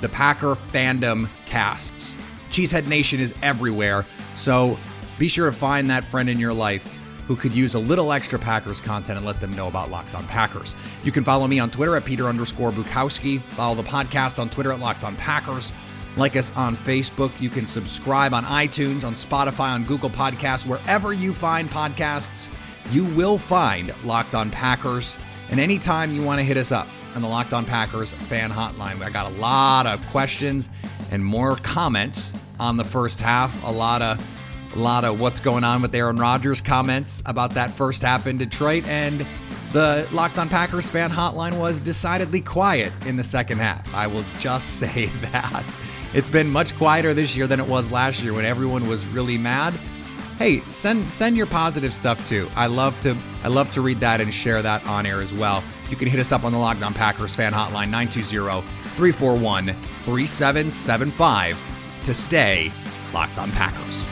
the 0.00 0.08
Packer 0.08 0.54
fandom 0.54 1.28
casts. 1.46 2.16
Cheesehead 2.50 2.86
Nation 2.86 3.20
is 3.20 3.34
everywhere, 3.42 4.06
so 4.34 4.78
be 5.18 5.28
sure 5.28 5.46
to 5.46 5.52
find 5.52 5.90
that 5.90 6.04
friend 6.04 6.28
in 6.30 6.38
your 6.38 6.54
life 6.54 6.94
who 7.26 7.36
could 7.36 7.54
use 7.54 7.74
a 7.74 7.78
little 7.78 8.10
extra 8.10 8.38
Packers 8.38 8.80
content 8.80 9.18
and 9.18 9.26
let 9.26 9.38
them 9.38 9.52
know 9.52 9.68
about 9.68 9.90
Locked 9.90 10.14
On 10.14 10.26
Packers. 10.28 10.74
You 11.04 11.12
can 11.12 11.24
follow 11.24 11.46
me 11.46 11.58
on 11.58 11.70
Twitter 11.70 11.94
at 11.94 12.06
Peter 12.06 12.26
underscore 12.26 12.72
Bukowski. 12.72 13.42
Follow 13.42 13.74
the 13.74 13.82
podcast 13.82 14.38
on 14.38 14.48
Twitter 14.48 14.72
at 14.72 14.80
Locked 14.80 15.04
On 15.04 15.14
Packers. 15.16 15.74
Like 16.16 16.36
us 16.36 16.50
on 16.56 16.74
Facebook. 16.74 17.38
You 17.38 17.50
can 17.50 17.66
subscribe 17.66 18.32
on 18.32 18.44
iTunes, 18.44 19.04
on 19.04 19.12
Spotify, 19.12 19.74
on 19.74 19.84
Google 19.84 20.08
Podcasts, 20.08 20.64
wherever 20.66 21.12
you 21.12 21.34
find 21.34 21.68
podcasts. 21.68 22.48
You 22.90 23.04
will 23.04 23.38
find 23.38 23.92
Locked 24.04 24.34
On 24.34 24.50
Packers. 24.50 25.16
And 25.50 25.58
anytime 25.60 26.14
you 26.14 26.22
want 26.22 26.38
to 26.38 26.44
hit 26.44 26.56
us 26.56 26.72
up, 26.72 26.88
on 27.14 27.22
the 27.22 27.28
Locked 27.28 27.52
On 27.52 27.64
Packers 27.64 28.12
fan 28.12 28.50
hotline. 28.50 29.02
I 29.02 29.10
got 29.10 29.30
a 29.30 29.34
lot 29.34 29.86
of 29.86 30.06
questions 30.06 30.68
and 31.10 31.24
more 31.24 31.56
comments 31.56 32.32
on 32.60 32.76
the 32.76 32.84
first 32.84 33.20
half. 33.20 33.64
A 33.64 33.70
lot 33.70 34.02
of 34.02 34.24
a 34.74 34.78
lot 34.78 35.04
of 35.04 35.18
what's 35.18 35.40
going 35.40 35.64
on 35.64 35.80
with 35.80 35.94
Aaron 35.94 36.16
Rodgers 36.18 36.60
comments 36.60 37.22
about 37.26 37.54
that 37.54 37.70
first 37.70 38.02
half 38.02 38.26
in 38.26 38.36
Detroit 38.36 38.86
and 38.86 39.26
the 39.72 40.06
Locked 40.12 40.38
On 40.38 40.48
Packers 40.48 40.88
fan 40.88 41.10
hotline 41.10 41.58
was 41.58 41.80
decidedly 41.80 42.40
quiet 42.40 42.92
in 43.06 43.16
the 43.16 43.24
second 43.24 43.58
half. 43.58 43.92
I 43.94 44.06
will 44.06 44.24
just 44.38 44.76
say 44.78 45.06
that. 45.32 45.76
It's 46.14 46.28
been 46.28 46.48
much 46.48 46.76
quieter 46.76 47.14
this 47.14 47.36
year 47.36 47.46
than 47.46 47.60
it 47.60 47.66
was 47.66 47.90
last 47.90 48.22
year 48.22 48.32
when 48.32 48.44
everyone 48.44 48.86
was 48.86 49.06
really 49.08 49.38
mad 49.38 49.74
hey, 50.38 50.60
send 50.68 51.10
send 51.10 51.36
your 51.36 51.46
positive 51.46 51.92
stuff 51.92 52.24
too. 52.24 52.48
I 52.54 52.68
love 52.68 52.98
to 53.02 53.16
I 53.42 53.48
love 53.48 53.72
to 53.72 53.80
read 53.80 53.98
that 54.00 54.20
and 54.20 54.32
share 54.32 54.62
that 54.62 54.86
on 54.86 55.04
air 55.04 55.20
as 55.20 55.34
well. 55.34 55.64
You 55.90 55.96
can 55.96 56.06
hit 56.08 56.20
us 56.20 56.32
up 56.32 56.44
on 56.44 56.52
the 56.52 56.58
Locked 56.58 56.82
On 56.82 56.94
Packers 56.94 57.34
fan 57.34 57.52
hotline 57.52 57.90
920-341-3775 58.96 61.56
to 62.04 62.14
stay 62.14 62.72
locked 63.12 63.38
on 63.38 63.50
Packers. 63.52 64.06